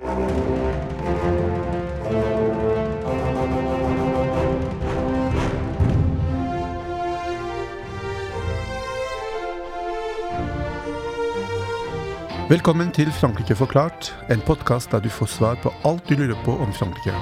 Velkommen 0.00 0.16
til 12.96 13.12
Frankrike 13.12 13.52
forklart, 13.54 14.16
en 14.30 14.40
podkast 14.40 14.90
der 14.90 15.04
du 15.04 15.10
får 15.12 15.26
svar 15.26 15.60
på 15.60 15.68
alt 15.84 16.08
du 16.08 16.16
lurer 16.16 16.44
på 16.44 16.56
om 16.56 16.72
Frankrike. 16.72 17.12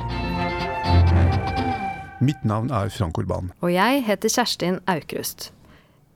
Mitt 2.22 2.44
navn 2.44 2.70
er 2.70 2.88
Frank 2.94 3.18
Urban. 3.18 3.50
Og 3.60 3.74
jeg 3.74 4.04
heter 4.06 4.28
Kjerstin 4.28 4.78
Aukrust. 4.86 5.52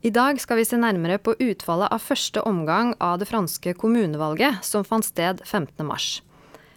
I 0.02 0.10
dag 0.10 0.38
skal 0.40 0.56
vi 0.62 0.64
se 0.64 0.78
nærmere 0.78 1.18
på 1.18 1.34
utfallet 1.40 1.90
av 1.90 1.98
første 1.98 2.42
omgang 2.46 2.94
av 3.00 3.18
det 3.18 3.26
franske 3.26 3.74
kommunevalget, 3.74 4.62
som 4.62 4.86
fant 4.86 5.04
sted 5.04 5.42
15.3. 5.42 6.22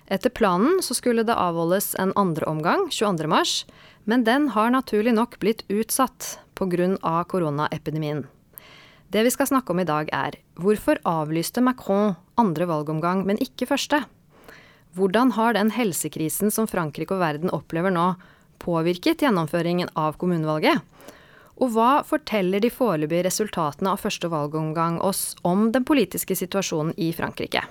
Etter 0.05 0.29
planen 0.29 0.83
så 0.85 0.93
skulle 0.93 1.23
det 1.25 1.33
avholdes 1.33 1.95
en 1.97 2.13
andre 2.15 2.46
omgang 2.46 2.87
22.3, 2.93 3.65
men 4.05 4.23
den 4.23 4.51
har 4.54 4.69
naturlig 4.69 5.15
nok 5.18 5.39
blitt 5.41 5.63
utsatt 5.68 6.39
pga. 6.54 7.23
koronaepidemien. 7.25 8.27
Det 9.10 9.23
vi 9.23 9.32
skal 9.32 9.47
snakke 9.47 9.73
om 9.73 9.79
i 9.79 9.87
dag 9.87 10.10
er 10.13 10.37
hvorfor 10.61 10.99
avlyste 11.05 11.61
Macron 11.61 12.15
andre 12.37 12.65
valgomgang, 12.65 13.25
men 13.25 13.37
ikke 13.41 13.65
første? 13.65 14.04
Hvordan 14.93 15.32
har 15.36 15.54
den 15.54 15.71
helsekrisen 15.71 16.51
som 16.51 16.68
Frankrike 16.68 17.15
og 17.15 17.19
verden 17.19 17.49
opplever 17.49 17.91
nå, 17.91 18.13
påvirket 18.60 19.25
gjennomføringen 19.25 19.89
av 19.96 20.19
kommunevalget? 20.21 20.79
Og 21.55 21.71
hva 21.71 22.04
forteller 22.04 22.61
de 22.61 22.69
foreløpige 22.69 23.25
resultatene 23.25 23.91
av 23.91 24.04
første 24.04 24.29
valgomgang 24.29 24.99
oss 25.01 25.33
om 25.43 25.71
den 25.71 25.87
politiske 25.87 26.35
situasjonen 26.35 26.93
i 26.97 27.10
Frankrike? 27.15 27.63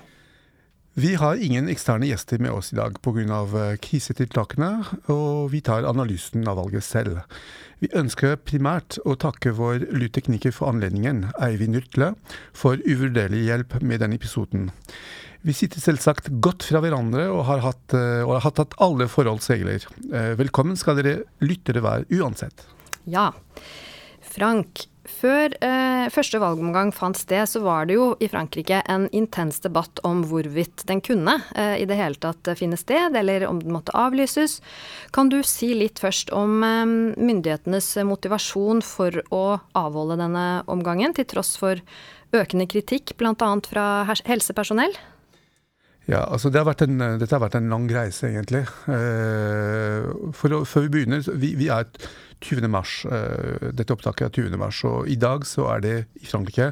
Vi 0.97 1.09
har 1.19 1.35
ingen 1.35 1.65
eksterne 1.67 2.07
gjester 2.07 2.39
med 2.39 2.53
oss 2.55 2.69
i 2.71 2.77
dag 2.77 2.95
pga. 3.03 3.39
Eh, 3.43 3.73
krisetiltakene, 3.83 4.69
og 5.11 5.49
vi 5.51 5.59
tar 5.59 5.83
analysen 5.83 6.47
av 6.47 6.55
valget 6.55 6.85
selv. 6.87 7.17
Vi 7.83 7.89
ønsker 7.91 8.37
primært 8.39 8.95
å 9.03 9.17
takke 9.19 9.51
vår 9.57 9.89
lydtekniker 9.91 10.55
for 10.55 10.71
anledningen, 10.71 11.33
Eivind 11.43 11.75
Nyrtle, 11.75 12.13
for 12.55 12.79
uvurderlig 12.87 13.43
hjelp 13.43 13.75
med 13.83 14.05
denne 14.05 14.15
episoden. 14.15 14.69
Vi 15.43 15.51
sitter 15.51 15.83
selvsagt 15.83 16.31
godt 16.39 16.63
fra 16.63 16.79
hverandre 16.79 17.27
og 17.27 17.43
har 17.51 17.65
hatt, 17.67 17.91
eh, 17.91 18.23
og 18.23 18.37
har 18.39 18.47
hatt 18.47 18.79
alle 18.79 19.11
forholdsregler. 19.11 19.83
Eh, 20.13 20.31
velkommen 20.39 20.79
skal 20.79 20.95
dere 20.95 21.25
lyttere 21.43 21.83
være 21.83 22.07
uansett. 22.07 22.69
Ja. 23.03 23.33
Frank, 24.23 24.87
før 25.09 25.53
eh, 25.63 26.07
første 26.13 26.39
valgomgang 26.41 26.91
fant 26.95 27.17
sted, 27.17 27.45
så 27.49 27.61
var 27.63 27.87
det 27.87 27.97
jo 27.97 28.07
i 28.19 28.29
Frankrike 28.31 28.81
en 28.91 29.07
intens 29.15 29.61
debatt 29.63 30.01
om 30.07 30.23
hvorvidt 30.29 30.85
den 30.89 31.01
kunne 31.05 31.37
eh, 31.55 31.77
i 31.81 31.87
det 31.89 31.97
hele 31.99 32.19
tatt 32.21 32.51
finne 32.59 32.79
sted, 32.79 33.15
eller 33.15 33.47
om 33.49 33.61
den 33.61 33.73
måtte 33.75 33.95
avlyses. 33.97 34.59
Kan 35.15 35.31
du 35.33 35.41
si 35.45 35.73
litt 35.77 36.01
først 36.03 36.33
om 36.35 36.61
eh, 36.65 36.85
myndighetenes 37.15 37.93
motivasjon 38.07 38.83
for 38.85 39.23
å 39.29 39.45
avholde 39.77 40.19
denne 40.21 40.45
omgangen, 40.71 41.15
til 41.15 41.27
tross 41.29 41.55
for 41.61 41.81
økende 42.35 42.67
kritikk 42.69 43.15
bl.a. 43.19 43.51
fra 43.69 43.87
helsepersonell? 44.27 44.95
Ja, 46.05 46.21
altså 46.29 46.51
det 46.53 46.61
har 46.61 46.83
en, 46.85 46.99
Dette 47.17 47.33
har 47.33 47.41
vært 47.41 47.57
en 47.57 47.71
lang 47.71 47.87
reise, 47.89 48.29
egentlig. 48.29 48.61
Eh, 48.93 50.05
for, 50.37 50.61
før 50.69 50.85
vi 50.85 50.91
begynner 50.99 51.25
vi, 51.33 51.55
vi 51.57 51.71
er 51.73 51.89
20. 52.41 52.67
mars. 52.71 53.05
Eh, 53.05 53.71
dette 53.75 53.93
opptaket 53.93 54.27
er 54.27 54.33
20. 54.49 54.57
mars, 54.61 54.81
og 54.87 55.09
i 55.09 55.17
dag 55.19 55.45
så 55.47 55.67
er 55.75 55.83
det 55.85 55.95
i 56.21 56.25
Frankrike 56.29 56.71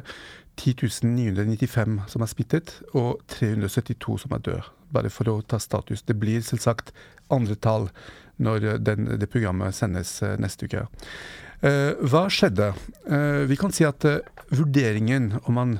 10.995 0.60 2.04
som 2.10 2.22
er 2.22 2.30
smittet, 2.30 2.76
og 2.94 3.22
372 3.32 4.20
som 4.24 4.36
er 4.36 4.44
døde. 4.44 4.68
Bare 4.94 5.10
for 5.10 5.30
å 5.30 5.40
ta 5.42 5.58
status. 5.58 6.04
Det 6.06 6.16
blir 6.18 6.44
selvsagt 6.46 6.92
andre 7.34 7.56
tall 7.56 7.88
når 8.36 8.78
den, 8.82 9.14
det 9.18 9.30
programmet 9.30 9.74
sendes 9.74 10.20
eh, 10.22 10.36
neste 10.42 10.68
uke. 10.68 10.86
Hva 11.64 12.26
skjedde? 12.28 12.66
Vi 13.48 13.56
kan 13.56 13.72
si 13.72 13.86
at 13.88 14.04
vurderingen 14.52 15.30
om 15.48 15.54
man 15.56 15.70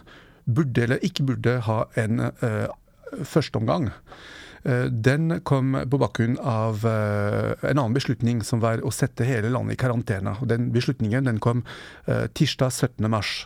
burde 0.48 0.86
eller 0.86 1.02
ikke 1.04 1.26
burde 1.28 1.58
ha 1.66 1.82
en 2.00 2.22
første 3.22 3.58
omgang, 3.58 3.88
eh, 3.88 3.92
den 4.64 5.40
kom 5.44 5.74
på 5.90 6.00
bakgrunn 6.00 6.38
av 6.40 6.86
eh, 6.88 7.52
en 7.68 7.78
annen 7.78 7.96
beslutning, 7.96 8.40
som 8.44 8.62
var 8.64 8.80
å 8.80 8.92
sette 8.94 9.26
hele 9.28 9.50
landet 9.52 9.76
i 9.76 9.80
karantene. 9.82 10.38
Den 10.48 10.70
beslutningen 10.72 11.28
den 11.28 11.40
kom 11.44 11.66
eh, 12.08 12.24
tirsdag 12.32 12.72
17. 12.72 13.04
mars. 13.12 13.44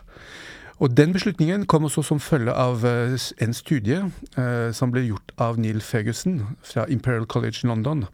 Og 0.78 0.92
Den 0.94 1.10
beslutningen 1.10 1.64
kom 1.66 1.88
også 1.88 2.04
som 2.06 2.20
følge 2.22 2.54
av 2.54 2.84
en 2.86 3.56
studie 3.56 3.98
eh, 4.38 4.68
som 4.70 4.92
ble 4.94 5.08
gjort 5.08 5.34
av 5.42 5.58
Neil 5.58 5.82
Ferguson 5.82 6.38
fra 6.62 6.86
Imperial 6.86 7.26
College 7.26 7.64
i 7.64 7.70
London. 7.72 8.04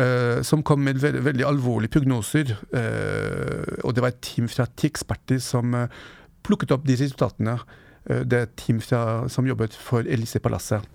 Eh, 0.00 0.40
som 0.40 0.64
kom 0.64 0.80
med 0.86 1.02
veldig, 1.02 1.20
veldig 1.26 1.44
alvorlige 1.44 1.98
prognoser. 1.98 2.56
Eh, 2.72 3.84
og 3.84 3.92
det 3.92 4.06
var 4.06 4.14
et 4.14 4.24
team 4.24 4.48
fra 4.48 4.64
ti 4.72 4.88
eksperter 4.88 5.44
som 5.44 5.76
plukket 6.40 6.72
opp 6.72 6.88
de 6.88 6.96
resultatene 6.96 7.58
Eh, 7.60 7.89
det 8.04 8.38
er 8.38 8.48
et 8.48 8.56
team 8.56 8.80
fra, 8.80 9.28
som 9.28 9.48
jobbet 9.48 9.76
for 9.76 10.06
Elysée-palasset. 10.08 10.86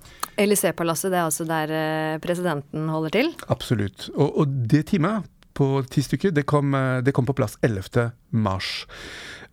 Elysée-palasset, 0.42 1.14
det 1.14 1.22
er 1.22 1.30
altså 1.30 1.48
der 1.48 1.72
eh, 1.72 2.18
presidenten 2.24 2.90
holder 2.92 3.16
til? 3.16 3.32
Absolutt. 3.54 4.10
Og, 4.16 4.42
og 4.42 4.60
det 4.72 4.88
teamet 4.92 5.32
på 5.56 5.80
ti 5.88 6.04
stykker, 6.04 6.34
det 6.36 6.44
kom, 6.50 6.76
eh, 6.76 7.00
det 7.06 7.14
kom 7.16 7.28
på 7.28 7.36
plass 7.38 7.56
11. 7.64 8.12
mars. 8.36 8.88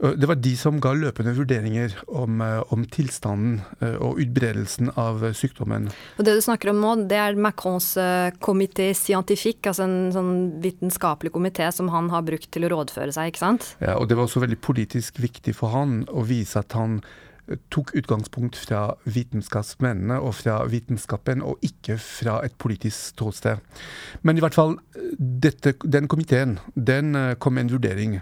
Det 0.03 0.27
var 0.27 0.35
de 0.43 0.51
som 0.59 0.81
ga 0.83 0.91
løpende 0.99 1.31
vurderinger 1.37 1.93
om, 2.11 2.41
om, 2.75 2.81
tilstanden 2.91 3.61
og 4.03 4.19
utbredelsen 4.19 4.89
av 4.99 5.23
sykdommen. 5.39 5.87
Og 6.19 6.27
Det 6.27 6.35
du 6.35 6.41
snakker 6.43 6.73
om 6.73 6.81
nå, 6.83 6.97
det 7.07 7.21
er 7.23 7.39
Macrons 7.39 7.93
comité 8.43 8.89
scientifique, 8.99 9.63
altså 9.71 9.87
en 9.87 10.11
sånn 10.11 10.33
vitenskapelig 10.65 11.31
komité 11.31 11.71
som 11.71 11.93
han 11.95 12.11
har 12.11 12.27
brukt 12.27 12.51
til 12.51 12.67
å 12.67 12.73
rådføre 12.75 13.15
seg, 13.15 13.31
ikke 13.31 13.45
sant? 13.45 13.69
Ja, 13.79 13.95
og 13.95 14.11
det 14.11 14.19
var 14.19 14.27
også 14.27 14.43
veldig 14.43 14.59
politisk 14.59 15.23
viktig 15.23 15.55
for 15.55 15.71
han 15.77 16.01
å 16.11 16.27
vise 16.27 16.65
at 16.65 16.75
han 16.75 16.99
tok 17.73 17.93
utgangspunkt 17.99 18.57
fra 18.59 18.95
vitenskapsmennene 19.05 20.19
og 20.21 20.35
fra 20.39 20.61
vitenskapen, 20.71 21.43
og 21.43 21.63
ikke 21.65 21.99
fra 22.01 22.41
et 22.47 22.55
politisk 22.61 23.13
ståsted. 23.13 23.63
Men 24.23 24.39
i 24.39 24.45
hvert 24.45 24.57
fall, 24.57 24.77
dette, 25.19 25.75
den 25.85 26.09
komiteen 26.11 26.59
den 26.75 27.17
eh, 27.19 27.35
kom 27.39 27.57
med 27.57 27.67
en 27.67 27.75
vurdering. 27.77 28.19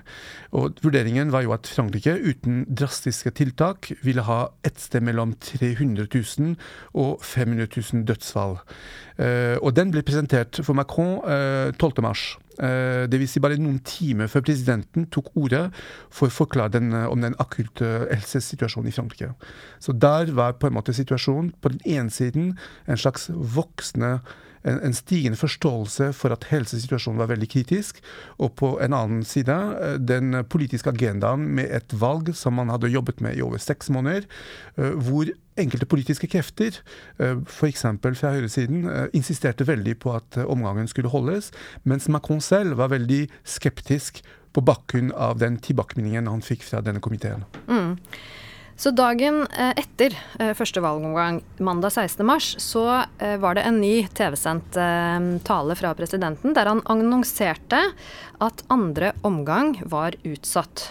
Og 0.57 0.81
Vurderingen 0.83 1.33
var 1.33 1.45
jo 1.45 1.55
at 1.55 1.69
Frankrike 1.71 2.17
uten 2.19 2.65
drastiske 2.67 3.31
tiltak 3.39 3.93
ville 4.03 4.25
ha 4.27 4.41
et 4.67 4.81
sted 4.81 5.05
mellom 5.07 5.35
300 5.41 6.09
000 6.11 6.57
og 6.95 7.23
500 7.23 7.69
000 7.77 8.07
dødsfall. 8.09 8.59
Uh, 9.21 9.61
og 9.61 9.75
den 9.77 9.91
ble 9.93 10.01
presentert 10.07 10.63
for 10.65 10.73
Macron 10.73 11.19
uh, 11.27 11.69
eh, 11.69 11.75
12.3. 11.77 12.01
Uh, 12.01 12.50
Dvs. 12.61 13.35
Si 13.35 13.43
bare 13.43 13.57
noen 13.61 13.81
timer 13.87 14.29
før 14.31 14.45
presidenten 14.45 15.07
tok 15.15 15.31
ordet 15.39 15.67
for 16.13 16.29
å 16.29 16.35
forklare 16.35 16.75
den, 16.77 16.93
om 16.93 17.25
den 17.25 17.37
akutte 17.41 18.05
helsesituasjonen 18.11 18.91
i 18.91 18.95
Frankrike. 18.95 19.33
Så 19.81 19.97
der 19.97 20.33
var 20.37 20.59
på 20.61 20.69
en 20.69 20.77
måte 20.77 20.95
situasjonen 20.97 21.55
på 21.61 21.73
den 21.73 21.83
ene 21.89 22.13
siden 22.13 22.55
en 22.87 23.01
slags 23.01 23.31
voksende 23.33 24.19
en, 24.63 24.81
en, 24.87 24.97
stigende 24.97 25.39
forståelse 25.41 26.11
for 26.17 26.35
at 26.35 26.49
helsesituasjonen 26.51 27.21
var 27.23 27.31
veldig 27.33 27.51
kritisk. 27.53 28.01
Og 28.39 28.55
på 28.61 28.75
en 28.85 28.97
annen 28.97 29.23
side 29.27 29.57
den 30.05 30.43
politiske 30.51 30.93
agendaen 30.93 31.47
med 31.57 31.71
et 31.75 31.95
valg 31.97 32.33
som 32.37 32.59
man 32.59 32.73
hadde 32.73 32.93
jobbet 32.93 33.23
med 33.25 33.39
i 33.39 33.45
over 33.45 33.63
seks 33.63 33.91
måneder, 33.93 34.27
hvor 34.77 35.31
enkelte 35.61 35.87
politiske 35.87 36.29
krefter, 36.31 36.81
eh, 37.19 37.39
f.eks. 37.47 37.85
fra 38.03 38.35
høyresiden, 38.35 38.85
eh, 38.89 39.07
insisterte 39.17 39.67
veldig 39.67 39.99
på 39.99 40.15
at 40.17 40.37
eh, 40.37 40.49
omgangen 40.49 40.89
skulle 40.89 41.13
holdes, 41.13 41.51
mens 41.85 42.09
Macron 42.09 42.41
selv 42.41 42.79
var 42.81 42.93
veldig 42.95 43.29
skeptisk 43.45 44.23
på 44.53 44.65
bakgrunn 44.67 45.13
av 45.15 45.39
den 45.39 45.59
tilbakemeldingen 45.63 46.31
han 46.31 46.43
fikk 46.43 46.65
fra 46.67 46.83
denne 46.83 47.03
komiteen. 47.03 47.45
Mm. 47.69 47.99
Så 48.81 48.95
dagen 48.97 49.43
etter 49.77 50.15
første 50.57 50.81
valgomgang, 50.81 51.43
mandag 51.61 51.93
16.3, 51.93 52.37
så 52.65 52.85
var 53.43 53.59
det 53.59 53.67
en 53.69 53.77
ny 53.83 54.07
TV-sendt 54.17 54.79
tale 55.45 55.77
fra 55.77 55.91
presidenten 55.99 56.57
der 56.57 56.71
han 56.71 56.81
annonserte 56.89 57.83
at 58.41 58.65
andre 58.73 59.13
omgang 59.21 59.75
var 59.85 60.17
utsatt. 60.25 60.87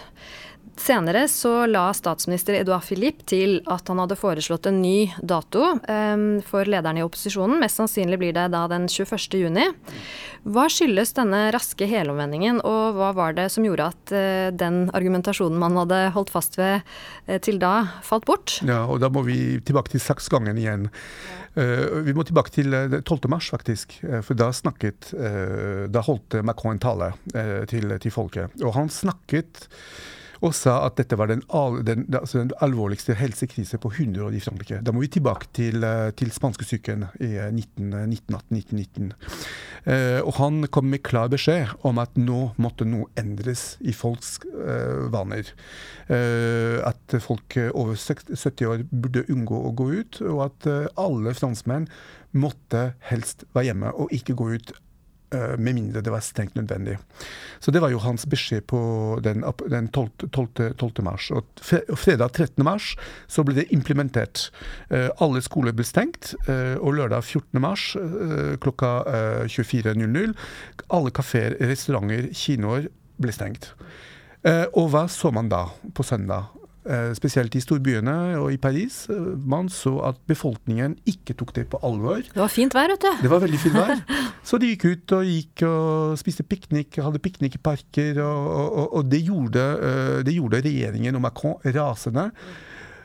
Senere 0.80 1.28
så 1.28 1.66
la 1.68 1.90
statsminister 1.92 2.56
Edouard 2.56 2.86
Philippe 2.86 3.26
til 3.28 3.58
at 3.68 3.88
han 3.90 3.98
hadde 4.00 4.16
foreslått 4.16 4.64
en 4.70 4.78
ny 4.80 5.10
dato 5.20 5.74
um, 5.76 6.22
for 6.46 6.64
lederne 6.64 7.02
i 7.02 7.04
opposisjonen. 7.04 7.58
Mest 7.60 7.76
sannsynlig 7.76 8.16
blir 8.22 8.32
det 8.32 8.46
da 8.54 8.62
den 8.70 8.86
21. 8.88 9.36
juni. 9.42 9.66
Hva 10.48 10.64
skyldes 10.72 11.12
denne 11.18 11.42
raske 11.52 11.84
helomvendingen, 11.84 12.62
og 12.64 12.96
hva 12.96 13.10
var 13.16 13.36
det 13.36 13.50
som 13.52 13.66
gjorde 13.66 13.90
at 13.92 14.12
uh, 14.14 14.46
den 14.56 14.86
argumentasjonen 14.96 15.60
man 15.60 15.76
hadde 15.82 15.98
holdt 16.14 16.32
fast 16.32 16.56
ved 16.56 16.80
uh, 16.80 17.36
til 17.44 17.60
da, 17.60 17.74
falt 18.06 18.24
bort? 18.30 18.56
Ja, 18.64 18.86
og 18.86 19.02
da 19.04 19.10
må 19.12 19.26
vi 19.26 19.58
tilbake 19.60 19.92
til 19.92 20.00
saksgangen 20.00 20.60
igjen. 20.62 20.86
Uh, 21.58 22.00
vi 22.06 22.14
må 22.16 22.24
tilbake 22.24 22.54
til 22.54 22.72
12. 23.02 23.18
mars, 23.28 23.50
faktisk. 23.52 23.98
For 24.24 24.38
da 24.38 24.48
snakket 24.54 25.10
Da 25.92 26.02
holdt 26.06 26.38
Macron 26.46 26.78
en 26.78 26.80
tale 26.80 27.10
til, 27.68 27.92
til 28.00 28.14
folket. 28.14 28.56
Og 28.64 28.72
han 28.78 28.88
snakket 28.92 29.68
og 30.40 30.54
sa 30.56 30.78
at 30.86 30.96
dette 31.00 31.16
var 31.20 31.28
den, 31.28 31.42
den, 31.84 32.06
altså 32.16 32.40
den 32.40 32.52
alvorligste 32.64 33.16
helsekrise 33.18 33.78
på 33.80 33.92
100 33.92 34.24
år 34.24 34.36
i 34.36 34.42
Frankrike. 34.42 34.80
Da 34.84 34.94
må 34.94 35.04
vi 35.04 35.10
tilbake 35.12 35.50
til, 35.56 35.84
til 36.16 36.32
spanskesyken 36.32 37.06
i 37.20 37.34
1918-1919. 37.44 39.12
Uh, 39.80 40.20
og 40.24 40.34
han 40.36 40.64
kom 40.72 40.90
med 40.92 41.04
klar 41.04 41.30
beskjed 41.32 41.72
om 41.88 42.00
at 42.00 42.16
nå 42.20 42.40
måtte 42.60 42.88
noe 42.88 43.08
endres 43.20 43.74
i 43.80 43.94
folks 43.96 44.38
uh, 44.48 45.08
vaner. 45.12 45.48
Uh, 46.08 46.80
at 46.88 47.20
folk 47.20 47.56
over 47.70 47.96
70 47.96 48.68
år 48.68 48.84
burde 48.90 49.26
unngå 49.32 49.60
å 49.60 49.74
gå 49.76 49.90
ut, 50.00 50.22
og 50.24 50.46
at 50.48 50.70
alle 51.00 51.36
franskmenn 51.36 51.88
måtte 52.30 52.92
helst 53.10 53.44
være 53.56 53.70
hjemme 53.70 53.90
og 53.98 54.12
ikke 54.14 54.36
gå 54.38 54.54
ut 54.56 54.72
Eh, 54.72 54.89
med 55.30 55.76
mindre 55.76 56.02
det 56.02 56.10
var 56.10 56.22
strengt 56.24 56.56
nødvendig. 56.58 56.96
Så 57.60 57.70
det 57.70 57.82
var 57.82 57.92
jo 57.92 58.00
hans 58.02 58.26
beskjed 58.26 58.64
på 58.70 58.80
den, 59.22 59.44
den 59.70 59.88
12, 59.88 60.30
12, 60.32 60.74
12. 60.78 61.02
mars. 61.04 61.30
Og 61.30 61.44
fredag 61.98 62.32
13. 62.32 62.64
mars 62.64 62.94
så 63.28 63.44
ble 63.44 63.60
det 63.60 63.68
implementert. 63.74 64.48
Eh, 64.90 65.08
alle 65.20 65.42
skoler 65.44 65.76
ble 65.76 65.84
stengt. 65.86 66.32
Eh, 66.48 66.76
og 66.80 66.96
lørdag 66.96 67.24
14. 67.24 67.60
mars 67.60 67.90
klokka 68.60 68.90
24.00 69.50 70.34
alle 70.90 71.10
kafeer, 71.14 71.54
restauranter, 71.70 72.30
kinoer 72.36 72.88
ble 73.20 73.34
stengt. 73.34 73.72
Og 74.72 74.88
hva 74.92 75.04
så 75.12 75.30
man 75.34 75.50
da 75.52 75.66
på 75.94 76.04
søndag? 76.06 76.48
Eh, 76.80 77.10
spesielt 77.12 77.52
i 77.52 77.60
storbyene 77.60 78.12
og 78.40 78.54
i 78.54 78.56
Paris, 78.56 79.02
eh, 79.12 79.16
man 79.44 79.66
så 79.68 79.98
at 80.08 80.16
befolkningen 80.30 80.94
ikke 81.04 81.34
tok 81.36 81.52
det 81.52 81.66
på 81.68 81.76
alvor. 81.84 82.22
Det 82.24 82.40
var 82.40 82.48
fint 82.48 82.72
vær, 82.72 82.88
vet 82.88 83.02
du. 83.04 83.10
Det 83.20 83.30
var 83.30 83.42
veldig 83.42 83.58
fint 83.60 83.74
vær. 83.76 83.98
Så 84.48 84.56
de 84.56 84.70
gikk 84.70 84.86
ut 84.88 85.12
og 85.12 85.28
gikk 85.28 85.62
og 85.68 86.14
spiste 86.16 86.40
piknik, 86.48 86.96
hadde 86.96 87.20
piknik 87.20 87.58
i 87.58 87.60
parker, 87.60 88.22
og, 88.24 88.46
og, 88.48 88.86
og 88.96 89.10
det, 89.12 89.20
gjorde, 89.26 89.64
eh, 89.76 90.22
det, 90.24 90.32
gjorde, 90.38 90.62
regjeringen 90.64 91.18
og 91.18 91.22
Macron 91.26 91.58
rasende. 91.76 92.30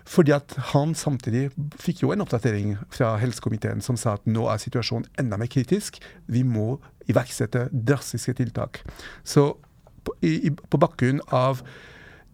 Fordi 0.07 0.31
at 0.31 0.55
han 0.71 0.93
samtidig 0.95 1.49
fikk 1.81 2.05
jo 2.05 2.13
en 2.13 2.23
oppdatering 2.23 2.77
fra 2.93 3.17
helsekomiteen 3.19 3.83
som 3.83 3.99
sa 3.99 4.13
at 4.15 4.29
nå 4.29 4.45
er 4.53 4.61
situasjonen 4.63 5.09
enda 5.19 5.35
mer 5.41 5.51
kritisk. 5.51 5.99
Vi 6.31 6.45
må 6.47 6.77
iverksette 7.11 7.67
drastiske 7.75 8.37
tiltak. 8.39 8.85
Så 9.27 9.49
på, 10.07 10.15
i, 10.23 10.47
på 10.47 10.79
bakgrunn 10.79 11.19
av 11.35 11.65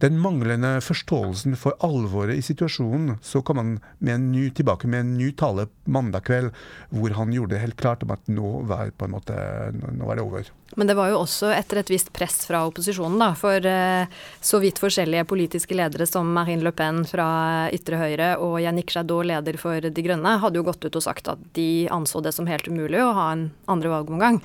den 0.02 0.18
manglende 0.18 0.80
forståelsen 0.82 1.54
for 1.58 1.78
alvoret 1.86 2.40
i 2.40 2.42
situasjonen, 2.42 3.20
så 3.22 3.42
kom 3.46 3.60
han 3.60 3.76
ny, 4.02 4.48
tilbake 4.50 4.90
med 4.90 5.04
en 5.04 5.12
ny 5.18 5.30
tale 5.38 5.68
mandag 5.84 6.26
kveld, 6.26 6.50
hvor 6.90 7.14
han 7.14 7.32
gjorde 7.34 7.54
det 7.54 7.62
helt 7.62 7.78
klart 7.78 8.02
om 8.02 8.10
at 8.14 8.26
nå 8.26 8.50
var, 8.66 8.90
måte, 9.12 9.36
nå 9.78 10.08
var 10.08 10.18
det 10.18 10.26
over. 10.26 10.50
Men 10.74 10.88
det 10.88 10.96
var 10.96 11.10
jo 11.12 11.20
også 11.20 11.52
etter 11.52 11.82
et 11.82 11.90
visst 11.92 12.10
press 12.16 12.40
fra 12.48 12.64
opposisjonen, 12.66 13.18
da. 13.20 13.30
For 13.38 13.62
eh, 13.68 14.20
så 14.40 14.58
vidt 14.62 14.80
forskjellige 14.82 15.26
politiske 15.28 15.76
ledere 15.76 16.08
som 16.08 16.30
Marine 16.32 16.64
Le 16.64 16.72
Pen 16.74 17.02
fra 17.06 17.68
ytre 17.74 18.00
høyre 18.00 18.30
og 18.42 18.56
Yannick 18.64 18.94
Jadot, 18.96 19.28
leder 19.28 19.58
for 19.60 19.84
De 19.84 20.04
Grønne, 20.06 20.38
hadde 20.42 20.58
jo 20.58 20.66
gått 20.66 20.86
ut 20.86 20.96
og 20.98 21.04
sagt 21.04 21.28
at 21.30 21.42
de 21.58 21.86
anså 21.92 22.24
det 22.24 22.34
som 22.34 22.48
helt 22.50 22.66
umulig 22.66 23.02
å 23.04 23.12
ha 23.14 23.32
en 23.36 23.50
andre 23.70 23.92
valgomgang. 23.92 24.40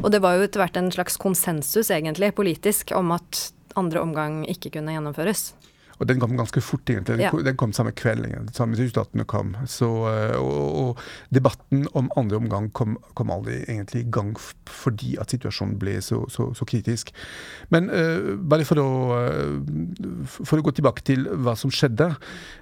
Og 0.00 0.12
det 0.14 0.22
var 0.24 0.38
jo 0.38 0.46
etter 0.46 0.62
hvert 0.62 0.78
en 0.78 0.92
slags 0.94 1.18
konsensus, 1.20 1.90
egentlig, 1.90 2.32
politisk, 2.38 2.94
om 2.96 3.12
at 3.18 3.50
andre 3.78 4.02
omgang 4.02 4.42
ikke 4.50 4.70
kunne 4.74 4.94
gjennomføres. 4.94 5.52
Og 6.02 6.08
den 6.10 6.18
kom 6.18 6.34
ganske 6.34 6.60
fort, 6.64 6.82
egentlig. 6.90 7.14
Den, 7.14 7.22
ja. 7.22 7.30
den 7.46 7.56
kom 7.58 7.72
samme 7.72 7.92
kveld. 7.94 8.26
Samme 8.56 8.74
resultatene 8.74 9.22
kom. 9.28 9.54
Så, 9.70 9.88
eh, 10.10 10.34
og, 10.34 10.78
og, 10.82 11.02
debatten 11.30 11.86
om 11.98 12.10
andre 12.18 12.40
omgang 12.40 12.68
kom, 12.74 12.96
kom, 13.14 13.30
aldri 13.30 13.60
egentlig 13.62 14.02
i 14.02 14.10
gang 14.12 14.34
fordi 14.68 15.14
at 15.22 15.30
situasjonen 15.32 15.76
ble 15.78 15.94
så, 16.02 16.24
så, 16.32 16.48
så 16.58 16.66
kritisk. 16.68 17.12
Men 17.72 17.86
uh, 17.92 18.34
bare 18.36 18.66
for 18.66 18.80
å, 18.82 18.88
uh, 19.14 20.26
for 20.26 20.58
å, 20.58 20.64
gå 20.66 20.74
tilbake 20.74 21.04
til 21.06 21.28
hva 21.44 21.54
som 21.58 21.70
skjedde. 21.72 22.10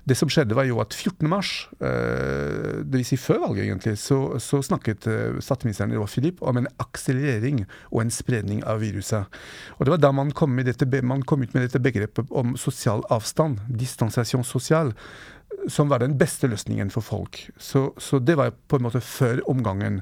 Det 0.04 0.19
som 0.19 0.31
skjedde, 0.31 0.56
var 0.58 0.69
jo 0.69 0.82
at 0.84 0.94
14. 0.94 1.25
mars, 1.31 1.54
uh, 1.81 2.84
dvs. 2.84 3.08
Si 3.10 3.19
før 3.19 3.40
valget, 3.46 3.64
egentlig, 3.70 3.96
så, 3.98 4.20
så 4.43 4.60
snakket 4.62 5.08
uh, 5.08 5.40
statsministeren 5.43 5.96
Roar 5.96 6.12
Filip 6.12 6.44
om 6.44 6.60
en 6.60 6.69
akselerering 6.82 7.64
og 7.88 8.04
en 8.04 8.14
spredning 8.14 8.60
av 8.69 8.84
viruset. 8.84 9.40
Og 9.78 9.88
det 9.88 9.96
var 9.96 10.04
da 10.04 10.12
man 10.14 10.34
kom, 10.36 10.60
dette, 10.66 10.86
man 11.00 11.25
kom 11.25 11.43
ut 11.43 11.56
med 11.56 11.66
dette 11.66 11.82
begrepet 11.82 12.31
om 12.36 12.52
sosial 12.60 13.02
avstand 13.08 13.30
avstand, 13.31 13.61
distansasjon 13.69 14.44
sosial, 14.44 14.93
som 15.69 15.91
var 15.91 16.00
den 16.00 16.17
beste 16.19 16.49
løsningen 16.49 16.91
for 16.91 17.03
folk. 17.03 17.50
Så, 17.59 17.93
så, 17.99 18.19
det 18.19 18.37
var 18.38 18.55
på 18.69 18.79
en 18.79 18.87
måte 18.87 19.00
før 19.00 19.43
omgangen. 19.50 20.00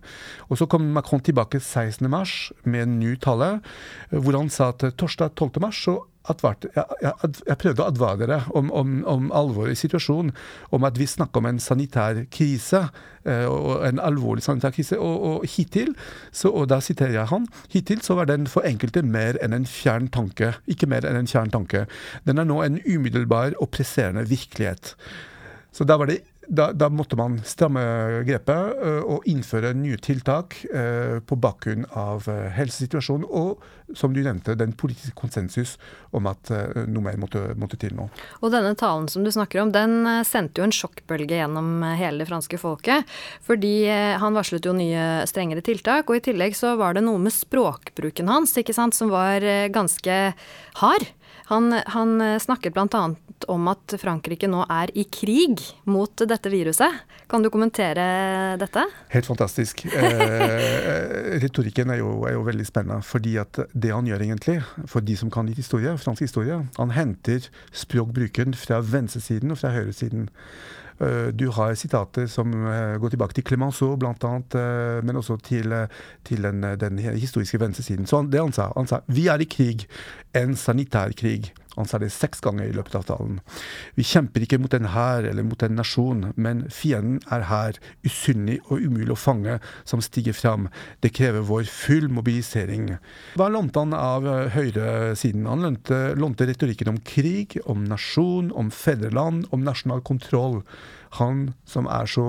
Og 0.49 0.59
så 0.59 0.67
kom 0.67 0.93
Macron 0.93 1.21
tilbake 1.21 1.59
16.3 1.59 2.69
med 2.69 2.83
en 2.83 2.99
ny 3.01 3.17
tale, 3.17 3.61
hvor 4.11 4.37
han 4.37 4.51
sa 4.51 4.71
at 4.71 4.85
torsdag 4.97 5.35
12.3 5.35 5.73
så 5.73 5.97
advarte, 6.33 6.71
jeg, 6.75 7.13
jeg, 7.47 7.59
prøvde 7.61 7.85
å 7.85 7.89
advare 7.91 8.21
dere 8.23 8.39
om, 8.57 8.73
om, 8.75 8.99
om 9.09 9.29
alvoret 9.35 9.77
i 9.77 9.81
situasjonen, 9.81 10.33
om 10.75 10.87
at 10.89 10.99
vi 11.01 11.09
snakker 11.09 11.43
om 11.43 11.49
en 11.51 11.61
sanitær 11.63 12.23
krise, 12.35 12.83
eh, 13.25 13.45
og 13.49 13.85
en 13.89 14.03
alvorlig 14.03 14.45
sanitær 14.47 14.75
krise. 14.77 14.99
Og, 15.01 15.27
og 15.31 15.47
hittil, 15.57 15.95
så, 16.33 16.53
og 16.53 16.69
da 16.73 16.81
siterer 16.85 17.17
jeg 17.21 17.33
han, 17.33 17.49
hittil 17.73 18.03
så 18.05 18.19
var 18.19 18.31
den 18.31 18.49
for 18.51 18.67
enkelte 18.69 19.05
mer 19.07 19.41
enn 19.45 19.57
en 19.57 19.69
fjern 19.69 20.11
tanke. 20.15 20.55
Ikke 20.71 20.91
mer 20.91 21.09
enn 21.09 21.19
en 21.21 21.31
fjern 21.31 21.53
tanke. 21.55 21.87
Den 22.29 22.41
er 22.41 22.49
nå 22.49 22.63
en 22.65 22.81
umiddelbar 22.87 23.59
og 23.59 23.73
presserende 23.75 24.27
virkelighet. 24.29 24.95
Så 25.75 25.87
da 25.87 25.99
var 26.01 26.11
det 26.11 26.23
da, 26.49 26.71
da, 26.73 26.89
måtte 26.89 27.17
man 27.17 27.37
stramme 27.45 27.83
grepet 28.27 28.79
uh, 28.81 29.03
og 29.05 29.27
innføre 29.29 29.75
nye 29.77 29.99
tiltak 30.01 30.57
uh, 30.73 31.19
på 31.21 31.37
bakgrunn 31.37 31.85
av 31.93 32.25
uh, 32.29 32.49
helsesituasjonen 32.57 33.27
og, 33.29 33.61
som 33.97 34.15
du 34.17 34.23
nevnte, 34.25 34.57
den 34.59 34.73
politiske 34.77 35.17
konsensus 35.17 35.77
om 36.13 36.27
at 36.29 36.51
noe 36.91 37.05
mer 37.07 37.17
måtte, 37.21 37.41
måtte, 37.57 37.79
til 37.81 37.95
nå. 37.97 38.05
Og 38.45 38.53
denne 38.53 38.75
talen 38.77 39.07
som 39.09 39.25
du 39.25 39.31
snakker 39.33 39.63
om, 39.63 39.71
den 39.73 40.05
sendte 40.29 40.61
jo 40.61 40.67
en 40.67 40.75
sjokkbølge 40.77 41.39
gjennom 41.39 41.81
hele 41.97 42.21
det 42.21 42.29
franske 42.29 42.61
folket. 42.61 43.09
Fordi 43.49 43.89
han 43.89 44.37
varslet 44.37 44.69
jo 44.69 44.75
nye 44.77 45.25
strengere 45.31 45.65
tiltak, 45.65 46.05
og 46.05 46.21
i 46.21 46.25
tillegg 46.29 46.59
så 46.59 46.75
var 46.77 46.99
det 46.99 47.07
noe 47.07 47.23
med 47.23 47.33
språkbruken 47.33 48.29
hans 48.29 48.53
ikke 48.61 48.77
sant, 48.77 48.97
som 48.99 49.09
var 49.09 49.41
ganske 49.73 50.19
hard. 50.83 51.09
Han, 51.49 51.73
han 51.97 52.21
snakket 52.45 52.77
bl.a. 53.39 53.53
om 53.53 53.69
at 53.69 53.95
Frankrike 54.01 54.49
nå 54.49 54.65
er 54.69 54.91
i 54.95 55.05
krig 55.05 55.61
mot 55.85 56.11
dette 56.17 56.49
viruset. 56.51 56.91
Kan 57.29 57.43
du 57.43 57.51
kommentere 57.51 58.57
dette? 58.59 58.85
Helt 59.11 59.27
fantastisk. 59.27 59.85
Eh, 59.87 61.39
retorikken 61.43 61.91
er 61.91 61.99
jo, 62.01 62.25
er 62.27 62.35
jo, 62.35 62.43
veldig 62.43 62.67
spennende. 62.67 63.03
fordi 63.03 63.39
at 63.39 63.59
det 63.73 63.93
han 63.93 64.07
gjør 64.07 64.23
egentlig, 64.23 64.63
for 64.87 65.01
de 65.01 65.17
som 65.17 65.31
kan 65.31 65.49
historie, 65.49 65.97
fransk 65.99 66.23
historie, 66.23 66.67
han 66.79 66.91
henter 66.91 67.49
språkbruken 67.73 68.55
fra 68.55 68.81
venstresiden 68.81 69.51
og 69.51 69.59
fra 69.59 69.71
høyresiden. 69.71 70.29
Eh, 71.01 71.29
du 71.33 71.49
har 71.49 71.75
sitater 71.75 72.27
som 72.27 72.51
eh, 72.67 72.97
går 72.99 73.13
tilbake 73.15 73.37
til 73.37 73.45
Clemenceau 73.47 73.95
bl.a., 73.97 74.15
eh, 74.59 74.99
men 75.07 75.21
også 75.21 75.37
til, 75.47 75.75
til 76.27 76.43
den, 76.43 76.65
den, 76.81 76.99
historiske 76.99 77.61
venstresiden. 77.61 78.07
Så 78.07 78.25
det 78.27 78.43
han 78.43 78.53
sa, 78.53 78.73
han 78.75 78.91
sa 78.91 79.03
vi 79.07 79.29
er 79.31 79.43
i 79.43 79.47
krig, 79.47 79.87
en 80.35 80.57
sanitærkrig. 80.57 81.53
Han 81.79 81.89
sa 81.89 82.01
det 82.03 82.11
seks 82.15 82.43
ganger 82.45 82.67
i 82.67 82.75
løpet 82.75 82.97
av 82.99 83.07
talen. 83.09 83.39
Vi 83.95 84.07
kjemper 84.07 84.45
ikke 84.45 84.59
mot 84.61 84.75
en 84.75 84.91
hær 84.93 85.27
eller 85.29 85.47
mot 85.47 85.63
en 85.63 85.79
nasjon, 85.79 86.33
men 86.37 86.65
fienden 86.75 87.21
er 87.35 87.47
her, 87.49 87.79
usynlig 88.07 88.59
og 88.67 88.83
umulig 88.83 89.15
å 89.15 89.19
fange, 89.19 89.59
som 89.89 90.03
stiger 90.05 90.37
fram. 90.37 90.69
Det 91.05 91.15
krever 91.15 91.47
vår 91.47 91.71
full 91.71 92.11
mobilisering. 92.13 92.97
Hva 93.39 93.49
lånte 93.53 93.85
han 93.85 93.95
av 93.97 94.27
høyresiden? 94.55 95.47
Han 95.49 95.65
lånte, 95.67 96.03
lånte 96.19 96.51
retorikken 96.51 96.93
om 96.97 97.03
krig, 97.07 97.59
om 97.65 97.87
nasjon, 97.89 98.53
om 98.53 98.73
fedreland, 98.75 99.47
om 99.55 99.67
nasjonal 99.67 100.03
kontroll. 100.07 100.63
Han 101.17 101.55
som 101.69 101.89
er 101.91 102.09
så 102.11 102.27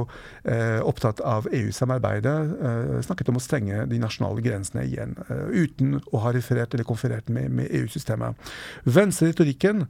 eh, 0.47 0.79
opptatt 0.85 1.19
av 1.25 1.47
EU-samarbeidet, 1.51 2.35
eh, 2.69 2.93
snakket 3.05 3.31
om 3.31 3.39
å 3.39 3.43
stenge 3.43 3.83
de 3.89 3.99
nasjonale 4.01 4.43
grensene 4.45 4.85
igjen, 4.87 5.15
eh, 5.27 5.65
uten 5.65 5.97
å 6.13 6.23
ha 6.23 6.33
referert 6.35 6.73
eller 6.73 6.87
konferert 6.87 7.29
med, 7.29 7.51
med 7.51 7.71
EU-systemet. 7.81 8.39
Venstreretorikken 8.85 9.85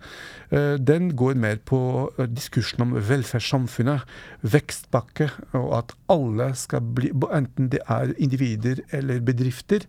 eh, 0.51 0.75
den 0.81 1.13
går 1.19 1.37
mer 1.39 1.61
på 1.69 1.81
eh, 2.17 2.29
diskursen 2.29 2.85
om 2.87 2.97
velferdssamfunnet, 3.09 4.05
vekstpakke, 4.41 5.29
og 5.59 5.69
at 5.81 5.95
alle 6.09 6.51
skal 6.57 6.81
bli, 6.81 7.11
enten 7.35 7.69
det 7.73 7.83
er 7.85 8.15
individer 8.17 8.81
eller 8.95 9.21
bedrifter, 9.21 9.85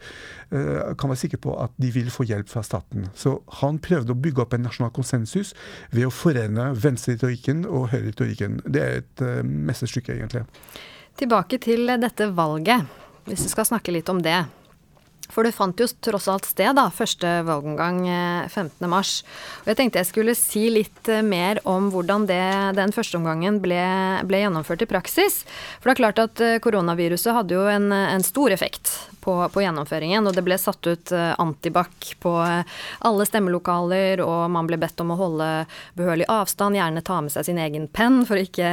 kan 0.51 1.07
være 1.07 1.21
sikre 1.21 1.39
på 1.39 1.53
at 1.63 1.71
de 1.79 1.93
vil 1.95 2.09
få 2.11 2.25
hjelp 2.27 2.49
fra 2.51 2.63
staten. 2.67 3.05
Så 3.15 3.37
han 3.61 3.79
prøvde 3.83 4.11
å 4.11 4.19
bygge 4.19 4.43
opp 4.43 4.57
en 4.57 4.65
nasjonal 4.67 4.91
konsensus 4.95 5.53
ved 5.95 6.09
å 6.09 6.13
forene 6.15 6.71
venstreretorikken 6.75 7.63
og 7.69 7.91
høyreretorikken. 7.93 8.59
Det 8.67 8.83
er 8.83 8.90
et 8.99 9.25
uh, 9.25 9.41
mesterstykke, 9.45 10.19
egentlig. 10.19 10.45
Tilbake 11.21 11.61
til 11.63 11.91
dette 12.01 12.31
valget, 12.35 12.87
hvis 13.29 13.45
vi 13.47 13.53
skal 13.53 13.69
snakke 13.69 13.95
litt 13.95 14.09
om 14.13 14.23
det. 14.25 14.39
For 15.35 15.47
det 15.47 15.55
fant 15.57 15.81
jo 15.81 15.89
tross 16.03 16.29
alt 16.31 16.49
sted, 16.49 16.73
da, 16.79 16.89
første 16.95 17.41
valgomgang 17.47 18.03
15.3. 18.51 18.89
Eh, 18.89 18.97
og 19.61 19.71
jeg 19.71 19.79
tenkte 19.79 20.03
jeg 20.03 20.11
skulle 20.11 20.37
si 20.39 20.67
litt 20.73 21.11
eh, 21.11 21.23
mer 21.27 21.63
om 21.69 21.91
hvordan 21.93 22.27
det, 22.31 22.43
den 22.79 22.95
førsteomgangen 22.95 23.61
ble, 23.63 23.83
ble 24.29 24.43
gjennomført 24.45 24.85
i 24.85 24.91
praksis. 24.91 25.43
For 25.79 25.91
det 25.91 25.97
er 25.97 26.03
klart 26.03 26.23
at 26.23 26.45
eh, 26.45 26.59
koronaviruset 26.63 27.37
hadde 27.37 27.57
jo 27.59 27.67
en, 27.71 27.91
en 27.93 28.27
stor 28.27 28.55
effekt 28.55 28.93
på, 29.21 29.37
på, 29.53 29.63
gjennomføringen. 29.63 30.27
Og 30.27 30.37
det 30.37 30.45
ble 30.47 30.59
satt 30.61 30.87
ut 30.89 31.13
antibac 31.13 32.15
på 32.23 32.33
alle 32.41 33.27
stemmelokaler, 33.29 34.23
og 34.25 34.51
man 34.53 34.69
ble 34.69 34.79
bedt 34.81 35.01
om 35.03 35.13
å 35.15 35.19
holde 35.19 35.49
behørig 35.99 36.27
avstand, 36.31 36.79
gjerne 36.79 37.03
ta 37.05 37.21
med 37.23 37.33
seg 37.35 37.47
sin 37.49 37.61
egen 37.61 37.87
penn 37.93 38.23
for 38.29 38.39
å 38.39 38.45
ikke 38.45 38.71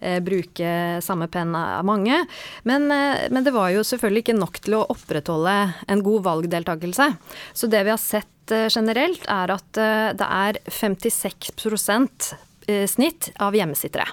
eh, 0.00 0.18
bruke 0.24 0.72
samme 1.04 1.28
penn 1.32 1.54
av 1.58 1.84
mange. 1.86 2.22
Men, 2.68 2.88
eh, 2.92 3.28
men 3.30 3.46
det 3.46 3.54
var 3.54 3.72
jo 3.74 3.84
selvfølgelig 3.86 4.24
ikke 4.26 4.38
nok 4.38 4.60
til 4.64 4.78
å 4.78 4.84
opprettholde 4.92 5.56
en 5.92 6.04
god 6.04 6.24
valgdeltakelse. 6.26 7.08
Så 7.52 7.68
det 7.70 7.84
vi 7.86 7.92
har 7.94 8.00
sett 8.00 8.54
eh, 8.54 8.68
generelt, 8.72 9.26
er 9.28 9.54
at 9.54 9.80
eh, 9.80 10.08
det 10.18 10.28
er 10.28 10.62
56% 10.70 12.32
snitt 12.86 13.26
av 13.42 13.56
hjemmesittere. 13.58 14.06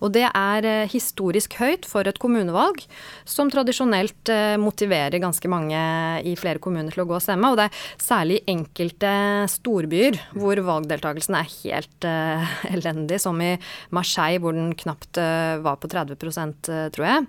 Og 0.00 0.12
det 0.14 0.26
er 0.28 0.68
eh, 0.68 0.90
historisk 0.90 1.56
høyt 1.60 1.86
for 1.88 2.08
et 2.08 2.18
kommunevalg, 2.22 2.82
som 3.28 3.50
tradisjonelt 3.52 4.32
eh, 4.32 4.56
motiverer 4.60 5.22
ganske 5.22 5.48
mange 5.50 5.80
i 6.28 6.34
flere 6.38 6.62
kommuner 6.62 6.92
til 6.94 7.04
å 7.04 7.08
gå 7.08 7.16
og 7.16 7.24
stemme. 7.24 7.52
Og 7.52 7.58
det 7.58 7.68
er 7.68 7.82
særlig 8.02 8.40
enkelte 8.50 9.12
storbyer 9.50 10.18
hvor 10.36 10.60
valgdeltakelsen 10.62 11.36
er 11.38 11.50
helt 11.52 12.06
uh, 12.06 12.54
elendig, 12.70 13.20
som 13.22 13.38
i 13.42 13.54
Marseille 13.94 14.40
hvor 14.42 14.56
den 14.56 14.72
knapt 14.78 15.20
uh, 15.20 15.58
var 15.64 15.78
på 15.82 15.90
30 15.92 16.16
uh, 16.16 16.88
tror 16.92 17.06
jeg. 17.06 17.26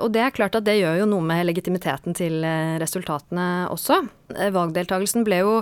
Og 0.00 0.12
det 0.14 0.20
er 0.22 0.34
klart 0.34 0.54
at 0.54 0.64
det 0.66 0.76
gjør 0.78 1.00
jo 1.00 1.08
noe 1.10 1.24
med 1.26 1.42
legitimiteten 1.48 2.14
til 2.14 2.44
resultatene 2.78 3.66
også. 3.72 3.98
Valgdeltakelsen 4.54 5.24
ble 5.26 5.40
jo 5.40 5.56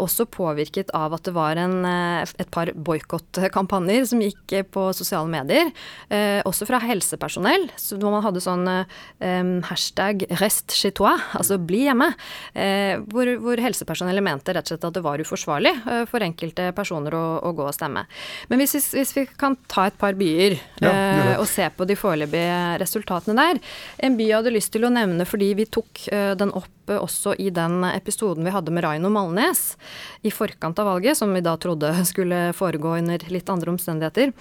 også 0.00 0.24
påvirket 0.32 0.92
av 0.96 1.12
at 1.16 1.26
det 1.28 1.34
var 1.36 1.60
en, 1.60 1.84
et 1.84 2.50
par 2.54 2.72
boikottkampanjer 2.72 4.08
som 4.08 4.22
gikk 4.24 4.54
på 4.72 4.86
sosiale 4.96 5.23
sosiale 5.24 5.30
medier, 5.30 5.70
eh, 6.10 6.42
også 6.44 6.66
fra 6.66 6.80
helsepersonell, 6.80 7.68
så 7.76 7.98
hvor 7.98 8.12
man 8.12 8.22
hadde 8.22 8.40
sånn 8.40 8.66
eh, 8.68 9.60
hashtag 9.68 10.26
'rest 10.30 10.72
chez 10.72 10.92
toi', 10.92 11.18
altså 11.34 11.58
'bli 11.58 11.88
hjemme', 11.88 12.14
eh, 12.54 12.98
hvor, 13.08 13.26
hvor, 13.40 13.56
helsepersonellet 13.56 14.22
mente 14.22 14.52
rett 14.52 14.64
og 14.64 14.74
slett 14.74 14.84
at 14.84 14.94
det 14.94 15.02
var 15.04 15.18
uforsvarlig 15.18 15.74
eh, 15.86 16.04
for 16.06 16.20
enkelte 16.20 16.72
personer 16.74 17.14
å, 17.14 17.40
å, 17.42 17.52
gå 17.54 17.64
og 17.64 17.74
stemme. 17.74 18.06
Men 18.48 18.58
hvis, 18.58 18.92
hvis, 18.92 19.14
vi 19.16 19.26
kan 19.26 19.56
ta 19.68 19.86
et 19.86 19.98
par 19.98 20.14
byer 20.14 20.58
ja, 20.80 20.90
eh, 20.90 21.38
og 21.38 21.46
se 21.48 21.68
på 21.70 21.84
de 21.84 21.96
foreløpige 21.96 22.78
resultatene 22.80 23.34
der 23.34 23.60
En 24.04 24.16
by 24.16 24.26
jeg 24.26 24.36
hadde 24.36 24.52
lyst 24.54 24.72
til 24.74 24.84
å 24.84 24.92
nevne 24.92 25.24
fordi 25.26 25.54
vi 25.54 25.66
tok 25.66 26.08
eh, 26.12 26.34
den 26.38 26.52
opp 26.54 26.83
også 26.92 27.34
i 27.40 27.50
den 27.54 27.84
episoden 27.88 28.44
vi 28.44 28.52
hadde 28.54 28.72
med 28.74 28.84
Raino 28.84 29.10
Malnes 29.12 29.76
i 30.22 30.32
forkant 30.34 30.78
av 30.78 30.90
valget, 30.92 31.18
som 31.18 31.32
vi 31.34 31.42
da 31.44 31.56
trodde 31.60 31.92
skulle 32.10 32.52
foregå 32.56 32.96
under 32.98 33.24
litt 33.32 33.50
andre 33.52 33.74
omstendigheter. 33.74 34.34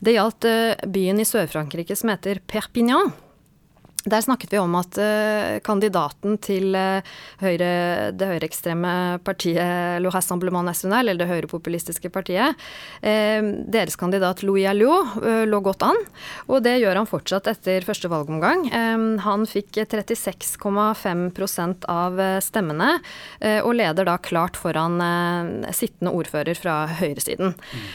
Det 0.00 0.16
gjaldt 0.16 0.48
eh, 0.50 0.86
byen 0.86 1.22
i 1.22 1.28
Sør-Frankrike 1.28 1.96
som 1.96 2.12
heter 2.12 2.42
Perpignan. 2.46 3.14
Der 4.06 4.22
snakket 4.22 4.52
vi 4.52 4.58
om 4.62 4.74
at 4.78 4.98
uh, 5.02 5.58
kandidaten 5.66 6.36
til 6.42 6.76
uh, 6.78 7.02
høyre, 7.42 8.12
det 8.14 8.28
høyreekstreme 8.30 9.18
partiet 9.26 9.98
Le 10.02 10.12
Rassemblement 10.14 10.66
National, 10.66 11.08
eller 11.10 11.24
det 11.24 11.32
høyrepopulistiske 11.32 12.10
partiet, 12.14 12.54
uh, 13.02 13.42
deres 13.66 13.98
kandidat 13.98 14.44
Louis 14.46 14.66
Alliot 14.70 15.16
lå 15.48 15.60
godt 15.64 15.82
an. 15.88 15.98
Og 16.46 16.62
det 16.62 16.76
gjør 16.78 17.00
han 17.00 17.08
fortsatt 17.10 17.48
etter 17.50 17.84
første 17.86 18.08
valgomgang. 18.10 18.68
han 19.22 19.46
fikk 19.48 19.78
36,5% 19.88 21.84
av 21.90 22.20
stemmene, 22.44 23.00
og 23.64 23.74
leder 23.78 24.04
da 24.06 24.16
klart 24.22 24.56
foran 24.60 25.00
sittende 25.74 26.12
ordfører 26.14 26.54
fra 26.58 26.86
høyresiden. 27.00 27.54
Mm. 27.56 27.86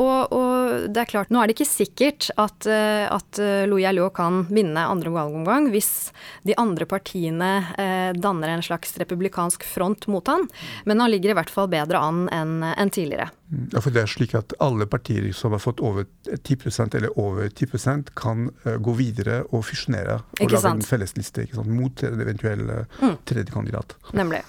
Og, 0.00 0.32
og, 0.32 0.88
det 0.90 1.00
er 1.02 1.10
klart, 1.12 1.30
nå 1.30 1.40
er 1.40 1.46
det 1.50 1.56
ikke 1.58 1.68
sikkert 1.68 2.30
at, 2.40 2.66
at 2.66 3.42
Louis 3.70 3.86
Alliot 3.90 4.14
kan 4.16 4.44
vinne 4.50 4.86
andre 4.90 5.12
valgomgang 5.14 5.59
gang 5.60 5.70
hvis 5.72 6.12
de 6.42 6.54
andre 6.58 6.86
partiene 6.88 7.50
eh, 7.78 8.12
danner 8.16 8.48
en 8.48 8.62
slags 8.62 8.96
republikansk 8.98 9.64
front 9.64 10.06
mot 10.06 10.26
han. 10.26 10.48
Men 10.84 11.00
han 11.00 11.10
ligger 11.10 11.30
i 11.30 11.38
hvert 11.38 11.50
fall 11.52 11.68
bedre 11.70 12.00
an 12.00 12.28
enn 12.32 12.62
en 12.62 12.90
tidligere. 12.90 13.30
Ja, 13.72 13.80
for 13.80 13.90
det 13.90 14.04
er 14.04 14.10
slik 14.10 14.34
at 14.38 14.54
Alle 14.62 14.86
partier 14.86 15.24
som 15.34 15.52
har 15.52 15.62
fått 15.62 15.80
over 15.80 16.06
10% 16.30 16.94
eller 16.96 17.18
over 17.18 17.48
10% 17.48 18.12
kan 18.14 18.50
uh, 18.64 18.76
gå 18.78 18.94
videre 18.98 19.42
og 19.50 19.64
fusjonere 19.66 20.20
og 20.38 20.52
lage 20.54 20.70
en 20.70 20.84
fellesliste 20.86 21.48
mot 21.66 22.04
en 22.06 22.22
eventuell 22.22 22.62
uh, 22.70 23.10
tredje 23.26 23.50
kandidat. 23.52 23.96
Nemlig. 24.14 24.44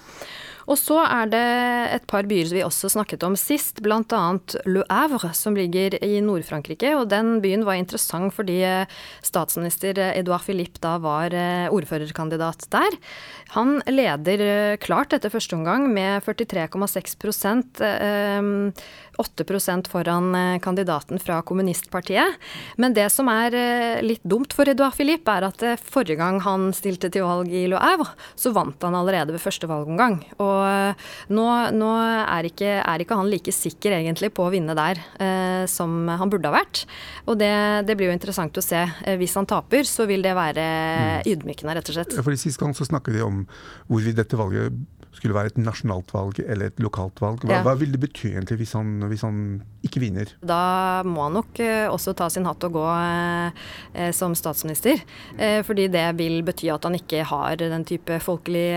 Og 0.70 0.78
så 0.78 1.00
er 1.02 1.30
det 1.32 1.44
et 1.96 2.06
par 2.10 2.28
byer 2.30 2.48
som 2.48 2.58
vi 2.58 2.64
også 2.66 2.90
snakket 2.94 3.24
om 3.26 3.36
sist, 3.38 3.82
bl.a. 3.84 4.22
Le 4.68 4.84
Havre, 4.90 5.32
som 5.36 5.56
ligger 5.58 5.96
i 6.04 6.20
Nord-Frankrike. 6.24 6.94
Og 6.98 7.08
den 7.10 7.40
byen 7.44 7.66
var 7.66 7.80
interessant 7.80 8.34
fordi 8.36 8.60
eh, 8.66 8.98
statsminister 9.24 9.98
Edouard 10.12 10.46
Philippe 10.46 10.82
da 10.82 10.96
var 11.02 11.34
eh, 11.34 11.66
ordførerkandidat 11.72 12.68
der. 12.72 12.98
Han 13.56 13.80
leder 13.90 14.46
eh, 14.46 14.78
klart 14.82 15.12
etter 15.16 15.32
første 15.32 15.58
omgang 15.58 15.88
med 15.92 16.22
43,6 16.24 17.18
8% 19.20 19.90
foran 19.92 20.32
kandidaten 20.64 21.20
fra 21.22 21.40
kommunistpartiet. 21.46 22.38
Men 22.80 22.96
det 22.96 23.08
som 23.12 23.28
er 23.32 23.54
litt 24.04 24.22
dumt 24.24 24.54
for 24.56 24.68
Edouard 24.68 24.96
Philippe, 24.96 25.32
er 25.32 25.48
at 25.50 25.64
forrige 25.84 26.18
gang 26.20 26.40
han 26.44 26.70
stilte 26.76 27.10
til 27.12 27.26
valg 27.26 27.52
i 27.52 27.66
Le 27.70 27.80
Havre, 27.82 28.12
så 28.38 28.52
vant 28.54 28.82
han 28.84 28.96
allerede 28.96 29.34
ved 29.34 29.42
første 29.42 29.68
valgomgang. 29.70 30.18
Og 30.42 30.58
eh, 30.66 31.10
nå, 31.34 31.46
nå 31.76 31.90
er, 31.98 32.48
ikke, 32.48 32.78
er, 32.80 33.04
ikke, 33.04 33.18
han 33.18 33.30
like 33.32 33.54
sikker 33.54 33.96
egentlig 33.98 34.32
på 34.36 34.46
å 34.46 34.52
vinne 34.52 34.76
der 34.78 35.00
eh, 35.22 35.64
som 35.70 36.08
han 36.08 36.32
burde 36.32 36.50
ha 36.50 36.56
vært. 36.56 36.84
Og 37.26 37.38
det, 37.40 37.52
det, 37.88 37.96
blir 37.98 38.10
jo 38.10 38.16
interessant 38.16 38.58
å 38.58 38.64
se. 38.64 38.82
Eh, 39.04 39.18
hvis 39.20 39.36
han 39.38 39.48
taper, 39.50 39.86
så 39.88 40.06
vil 40.10 40.24
det 40.24 40.34
være 40.38 40.64
mm. 40.64 41.30
ydmykende, 41.34 41.78
rett 41.78 41.92
og 41.92 41.98
slett. 41.98 42.18
For 42.20 42.40
Sist 42.42 42.58
gang 42.58 42.72
så 42.74 42.86
snakket 42.88 43.18
de 43.18 43.24
om 43.26 43.44
hvorvidt 43.90 44.18
dette 44.18 44.38
valget 44.38 44.74
skulle 45.16 45.36
være 45.36 45.52
et 45.52 45.58
nasjonalt 45.60 46.12
valg 46.14 46.40
eller 46.42 46.70
et 46.70 46.80
lokalt 46.82 47.20
valg. 47.22 47.44
Hva, 47.44 47.58
ja. 47.58 47.64
hva 47.66 47.74
vil 47.78 47.92
det 47.94 48.00
bety 48.02 48.32
egentlig 48.32 48.62
hvis 48.62 48.74
han, 48.78 48.94
hvis 49.10 49.24
han, 49.26 49.38
ikke 49.84 50.02
vinner? 50.02 50.30
Da 50.46 51.02
må 51.06 51.26
han 51.26 51.36
nok 51.36 51.58
uh, 51.60 51.90
også 51.92 52.14
ta 52.16 52.28
sin 52.32 52.46
hatt 52.46 52.64
og 52.68 52.76
gå 52.76 52.84
eh, 52.94 54.10
som 54.14 54.34
statsminister. 54.38 55.02
Eh, 55.36 55.60
fordi 55.66 55.88
det 55.92 56.04
vil 56.20 56.40
bety 56.46 56.70
at 56.72 56.86
han 56.86 56.96
ikke 56.96 57.24
har 57.28 57.58
den 57.60 57.86
type 57.88 58.18
folkelig 58.22 58.68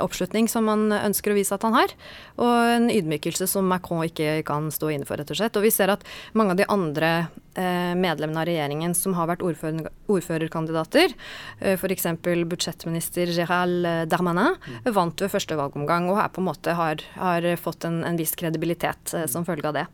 oppslutning 0.00 0.48
som 0.50 0.70
han 0.70 0.88
ønsker 0.94 1.32
å 1.32 1.36
vise 1.36 1.54
at 1.54 1.66
han 1.66 1.76
har. 1.76 1.94
Og 2.40 2.74
en 2.78 2.90
ydmykelse 2.92 3.48
som 3.50 3.68
Macron 3.68 4.06
ikke 4.06 4.40
kan 4.48 4.70
stå 4.72 4.94
inne 4.94 5.08
for, 5.08 5.20
rett 5.20 5.32
og 5.32 5.38
slett. 5.38 5.58
Og 5.58 5.66
vi 5.66 5.74
ser 5.74 5.92
at 5.92 6.06
mange 6.38 6.56
av 6.56 6.62
de 6.62 6.68
andre 6.72 7.12
Eh, 7.54 7.94
medlemmene 8.00 8.40
av 8.40 8.46
regjeringen 8.48 8.94
som 8.96 9.12
har 9.12 9.26
vært 9.28 9.42
ordfører, 9.44 9.90
ordførerkandidater, 10.08 11.12
eh, 11.60 11.74
f.eks. 11.76 12.06
budsjettminister 12.48 13.28
Gérald 13.28 13.84
eh, 13.84 14.04
Darmanin, 14.08 14.56
mm. 14.56 14.88
vant 14.96 15.20
ved 15.20 15.28
første 15.34 15.58
valgomgang 15.60 16.08
og 16.08 16.16
her 16.16 16.32
på 16.32 16.40
en 16.40 16.48
måte 16.48 16.72
har, 16.78 17.04
har 17.18 17.50
fått 17.60 17.84
en, 17.84 18.00
en, 18.08 18.16
viss 18.16 18.32
kredibilitet 18.40 19.12
som 19.28 19.44
følge 19.44 19.68
av 19.68 19.76
det. 19.82 19.84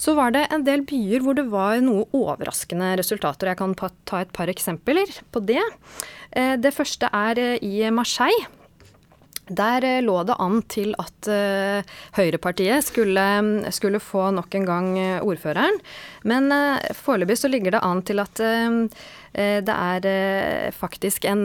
Så 0.00 0.16
var 0.16 0.32
det 0.32 0.46
en 0.48 0.64
del 0.64 0.86
byer 0.88 1.20
hvor 1.20 1.36
det 1.36 1.44
var 1.52 1.84
noe 1.84 2.08
overraskende 2.16 2.94
resultater. 2.96 3.52
Jeg 3.52 3.60
kan 3.60 3.76
ta 3.76 4.22
et 4.22 4.32
par 4.32 4.48
eksempler 4.48 5.12
på 5.34 5.44
det. 5.44 5.64
Det 6.32 6.72
første 6.74 7.12
er 7.12 7.40
i 7.60 7.84
Marseille. 7.92 8.48
Der 9.46 9.84
eh, 9.84 10.02
lå 10.02 10.22
det 10.24 10.36
an 10.40 10.62
til 10.72 10.94
at 10.96 11.28
uh, 11.28 11.96
høyrepartiet 12.16 12.86
skulle, 12.86 13.24
skulle, 13.76 14.00
få 14.00 14.30
nok 14.32 14.54
en 14.56 14.64
gang 14.64 14.86
uh, 14.96 15.26
ordføreren. 15.26 15.76
Men 16.24 16.48
uh, 16.48 16.80
foreløpig 16.96 17.36
så 17.36 17.50
ligger 17.52 17.76
det 17.76 17.82
an 17.84 18.00
til 18.06 18.24
at 18.24 18.40
det 19.34 19.74
er 19.74 20.70
faktisk 20.70 21.24
en 21.26 21.40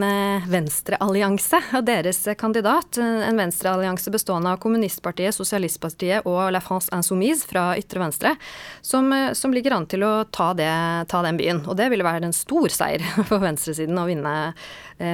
venstreallianse 0.45 1.57
av 1.73 1.87
deres 1.87 2.19
kandidat. 2.37 2.99
En 3.01 3.41
venstreallianse 3.41 4.13
bestående 4.13 4.51
av 4.53 4.59
Kommunistpartiet, 4.61 5.33
Sosialistpartiet 5.33 6.27
og 6.29 6.51
La 6.53 6.61
France 6.61 6.93
Insoumise 6.93 7.49
fra 7.49 7.71
ytre 7.81 8.03
venstre, 8.03 8.35
som, 8.85 9.09
som 9.33 9.57
ligger 9.57 9.73
an 9.79 9.89
til 9.89 10.05
å 10.05 10.11
ta, 10.29 10.51
det, 10.53 10.69
ta, 11.09 11.23
den 11.25 11.41
byen. 11.41 11.63
Og 11.65 11.81
det 11.81 11.89
ville 11.89 12.05
være 12.05 12.29
en 12.29 12.37
stor 12.37 12.69
seier 12.77 13.01
for 13.31 13.41
venstresiden 13.41 13.97
å 13.97 14.05
vinne 14.11 14.37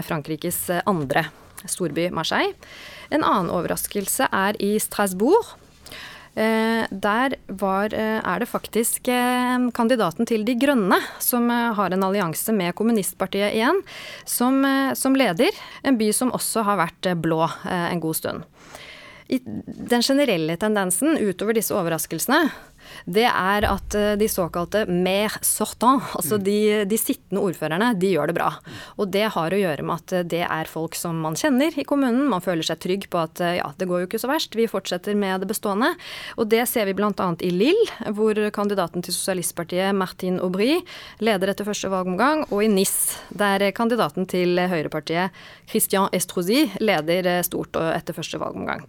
Frankrikes 0.04 0.66
andre 0.84 1.30
storby 1.72 2.10
Marseille. 2.14 2.56
En 3.14 3.24
annen 3.24 3.54
overraskelse 3.54 4.30
er 4.32 4.58
i 4.64 4.76
Strasbourg. 4.82 5.56
Eh, 6.36 6.84
der 6.92 7.36
var, 7.48 7.94
eh, 7.94 8.20
er 8.20 8.40
det 8.40 8.50
faktisk 8.52 9.08
eh, 9.08 9.70
kandidaten 9.72 10.28
til 10.28 10.44
De 10.44 10.56
grønne, 10.60 10.98
som 11.20 11.48
har 11.50 11.94
en 11.94 12.04
allianse 12.04 12.52
med 12.52 12.76
kommunistpartiet 12.76 13.56
igjen, 13.56 13.80
som, 14.26 14.60
som 14.94 15.16
leder. 15.16 15.56
En 15.84 15.98
by 15.98 16.12
som 16.12 16.34
også 16.36 16.66
har 16.68 16.78
vært 16.78 17.08
blå 17.24 17.48
en 17.64 18.04
god 18.04 18.16
stund. 18.16 18.44
I 19.32 19.40
den 19.46 20.04
generelle 20.04 20.58
tendensen 20.58 21.16
utover 21.18 21.56
disse 21.56 21.74
overraskelsene, 21.74 22.52
det 23.06 23.26
er 23.30 23.68
at 23.70 23.96
eh, 23.98 24.14
de 24.20 24.28
såkalte 24.32 24.86
mer 24.90 25.34
sortant, 25.46 26.04
altså 26.18 26.40
de, 26.42 26.84
de, 26.90 27.00
sittende 27.00 27.44
ordførerne, 27.44 27.94
de 28.00 28.14
gjør 28.14 28.32
det 28.32 28.38
bra. 28.38 28.52
Og 29.00 29.10
det 29.14 29.28
har 29.36 29.54
å 29.54 29.60
gjøre 29.60 29.86
med 29.86 30.02
at 30.02 30.28
det 30.32 30.44
er 30.46 30.72
folk 30.72 30.98
som 30.98 31.18
man 31.24 31.38
kjenner 31.40 31.76
i 31.76 31.86
kommunen. 31.88 32.28
Man 32.32 32.44
føler 32.44 32.66
seg 32.66 32.82
trygg 32.84 33.08
på 33.12 33.22
at 33.22 33.42
ja, 33.58 33.68
det 33.78 33.88
går 33.90 34.04
jo 34.04 34.10
ikke 34.10 34.22
så 34.22 34.30
verst, 34.32 34.56
vi 34.58 34.68
fortsetter 34.70 35.18
med 35.18 35.44
det 35.44 35.50
bestående. 35.50 35.94
Og 36.40 36.50
det 36.52 36.64
ser 36.70 36.90
vi 36.90 36.96
bl.a. 36.98 37.12
i 37.46 37.52
Lille, 37.54 38.12
hvor 38.18 38.40
kandidaten 38.56 39.06
til 39.06 39.16
Sosialistpartiet, 39.16 39.96
Martin 39.98 40.40
Aubry, 40.44 40.80
leder 41.24 41.52
etter 41.52 41.68
første 41.68 41.92
valgomgang, 41.92 42.46
og 42.50 42.64
i 42.64 42.70
NIS, 42.72 42.96
der 43.36 43.70
kandidaten 43.76 44.28
til 44.30 44.60
høyrepartiet, 44.60 45.36
Christian 45.70 46.10
Estrosi, 46.16 46.66
leder 46.82 47.30
stort 47.46 47.78
etter 47.92 48.16
første 48.18 48.40
valgomgang. 48.42 48.86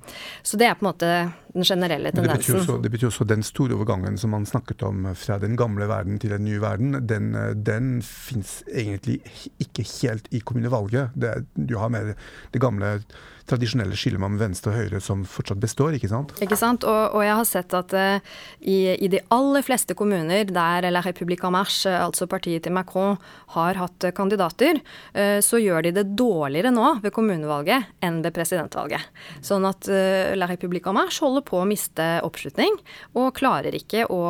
Så 0.46 0.58
det 0.60 0.70
er 0.70 0.78
på 0.78 0.86
en 0.86 0.90
måte 0.90 1.12
den 1.56 1.66
generelle 1.66 2.12
tendensen. 2.12 2.36
Det 2.36 2.44
betyr, 2.44 2.58
også, 2.60 2.78
det 2.84 2.92
betyr 2.94 3.10
også 3.10 3.28
den 3.28 3.44
store 3.46 3.76
overgangen 3.76 4.18
som 4.20 4.34
man 4.36 4.46
snakket 4.48 4.84
om 4.86 5.08
fra 5.16 5.38
den 5.42 5.56
gamle 5.58 5.88
verden 5.88 6.20
til 6.22 6.34
den 6.36 6.44
nye 6.46 6.60
verden. 6.62 7.00
Den, 7.08 7.32
den 7.66 8.02
fins 8.02 8.60
egentlig 8.72 9.20
ikke 9.62 9.86
helt 10.02 10.28
i 10.30 10.42
kommunevalget. 10.44 11.16
Det, 11.16 11.46
du 11.56 11.78
har 11.80 11.92
mer 11.92 12.12
det 12.52 12.62
gamle 12.62 12.98
tradisjonelle 13.46 13.96
skillet 13.98 14.20
mellom 14.20 14.38
venstre 14.40 14.72
og 14.72 14.80
høyre 14.80 15.00
som 15.02 15.22
fortsatt 15.28 15.60
består, 15.62 15.94
ikke 15.96 16.10
sant? 16.10 16.34
Ikke 16.42 16.58
sant, 16.58 16.84
og, 16.88 17.16
og 17.16 17.22
jeg 17.24 17.36
har 17.38 17.46
sett 17.48 17.74
at 17.78 17.94
uh, 17.94 18.34
i, 18.60 18.78
i, 18.96 19.10
de 19.12 19.20
aller 19.34 19.64
fleste 19.66 19.94
kommuner 19.98 20.48
der 20.50 20.88
La 20.90 21.02
République 21.04 21.46
en 21.46 21.54
Marche, 21.54 21.92
altså 21.92 22.28
partiet 22.30 22.66
til 22.66 22.74
Macron, 22.74 23.16
har 23.54 23.78
hatt 23.78 24.08
uh, 24.08 24.14
kandidater, 24.16 24.80
uh, 25.14 25.38
så 25.44 25.60
gjør 25.62 25.86
de 25.86 25.94
det 26.00 26.06
dårligere 26.18 26.72
nå 26.74 26.96
ved 27.04 27.14
kommunevalget 27.14 27.92
enn 28.04 28.20
ved 28.24 28.34
presidentvalget. 28.36 29.06
Sånn 29.44 29.66
at 29.68 29.86
La 29.86 30.48
République 30.48 30.88
en 30.88 30.96
Marche 30.96 31.22
holder 31.22 31.44
på 31.46 31.60
å 31.60 31.68
miste 31.68 32.04
oppslutning, 32.26 32.74
og 33.18 33.34
klarer 33.36 33.74
ikke 33.76 34.06
å, 34.12 34.20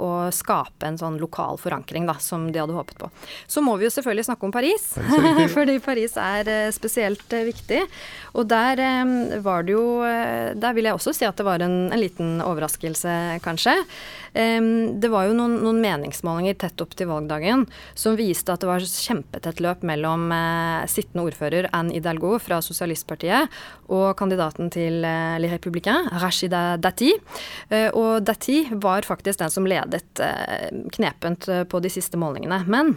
å 0.00 0.08
skape 0.34 0.88
en 0.88 0.98
sånn 1.00 1.18
lokal 1.20 1.58
forankring 1.60 2.06
da, 2.08 2.16
som 2.22 2.46
de 2.52 2.60
hadde 2.60 2.76
håpet 2.76 2.98
på. 3.00 3.10
Så 3.50 3.62
må 3.64 3.76
vi 3.80 3.88
jo 3.88 3.92
selvfølgelig 3.94 4.26
snakke 4.28 4.48
om 4.48 4.54
Paris, 4.54 4.86
fordi 5.56 5.76
Paris 5.84 6.16
er 6.20 6.50
spesielt 6.74 7.36
viktig. 7.48 7.82
Og 8.34 8.48
der 8.50 8.53
eh, 8.54 9.38
var 9.44 9.64
det 9.66 9.74
jo 9.74 10.02
eh, 10.06 10.52
Der 10.58 10.74
vil 10.76 10.88
jeg 10.88 10.96
også 10.96 11.14
si 11.16 11.26
at 11.26 11.38
det 11.38 11.46
var 11.46 11.62
en, 11.64 11.92
en 11.92 12.00
liten 12.00 12.38
overraskelse, 12.44 13.40
kanskje. 13.44 13.76
Det 14.34 15.08
var 15.12 15.28
jo 15.28 15.34
noen, 15.38 15.60
noen, 15.62 15.76
meningsmålinger 15.78 16.56
tett 16.58 16.80
opp 16.82 16.96
til 16.98 17.06
valgdagen 17.06 17.60
som 17.94 18.16
viste 18.18 18.50
at 18.50 18.64
det 18.64 18.66
var 18.66 18.82
kjempetett 18.82 19.60
løp 19.62 19.84
mellom 19.86 20.26
eh, 20.34 20.88
sittende 20.90 21.22
ordfører 21.28 21.68
Anne 21.70 21.94
Hidalgo 21.94 22.32
fra 22.42 22.58
Sosialistpartiet 22.64 23.54
og 23.94 24.08
kandidaten 24.18 24.72
til 24.74 24.98
Les 25.04 25.54
Républicains, 25.54 26.10
Rashida 26.18 26.64
Dati. 26.82 27.12
Og 27.94 28.26
Dati 28.26 28.64
var 28.72 29.06
faktisk 29.06 29.44
den 29.44 29.54
som 29.54 29.70
ledet 29.70 30.02
knepent 30.98 31.46
på 31.70 31.84
de 31.84 31.92
siste 31.92 32.18
målingene. 32.18 32.64
Men 32.66 32.96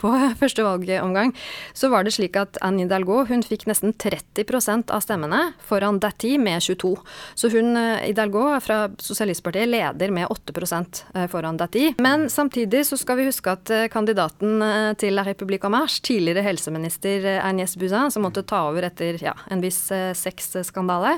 på 0.00 0.10
første 0.40 0.64
valgomgang, 0.64 1.34
så 1.76 1.90
var 1.92 2.04
det 2.06 2.14
slik 2.16 2.38
at 2.40 2.58
Anne 2.64 2.84
Hidalgo 2.84 3.24
hun 3.28 3.44
fikk 3.46 3.66
nesten 3.70 3.92
30% 3.92 4.92
av 4.94 5.04
stemmene 5.04 5.52
foran 5.66 6.00
Dati 6.02 6.36
med 6.40 6.62
22. 6.64 6.94
Så 7.38 7.50
hun 7.52 7.76
eh, 7.78 8.06
Hidalgo 8.08 8.46
fra 8.64 8.82
Sosialistpartiet 9.00 9.68
leder 9.68 10.12
med 10.14 10.30
8 10.30 10.66
eh, 11.14 11.26
foran 11.30 11.60
Dati. 11.60 11.94
Men 12.00 12.28
samtidig 12.30 12.84
så 12.88 12.98
skal 13.00 13.20
vi 13.20 13.28
huske 13.28 13.52
at 13.52 13.70
eh, 13.74 13.88
kandidaten 13.92 14.62
til 15.00 15.14
La 15.16 15.24
République 15.26 15.66
en 15.66 15.74
Marche, 15.74 16.02
tidligere 16.04 16.44
helseminister 16.44 17.26
Agnès 17.40 17.76
Buzyn, 17.78 18.10
som 18.12 18.24
måtte 18.24 18.42
ta 18.46 18.62
over 18.68 18.86
etter 18.86 19.18
ja, 19.22 19.34
en 19.50 19.62
viss 19.62 19.78
sexskandale, 20.16 21.16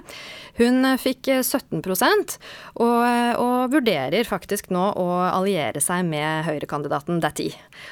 hun 0.59 0.87
fikk 1.01 1.29
17 1.43 1.83
og, 1.83 2.99
og 3.41 3.73
vurderer 3.73 4.27
faktisk 4.29 4.71
nå 4.75 4.85
å 4.99 5.07
alliere 5.29 5.81
seg 5.83 6.05
med 6.09 6.47
høyrekandidaten 6.49 7.21
Dati. 7.23 7.51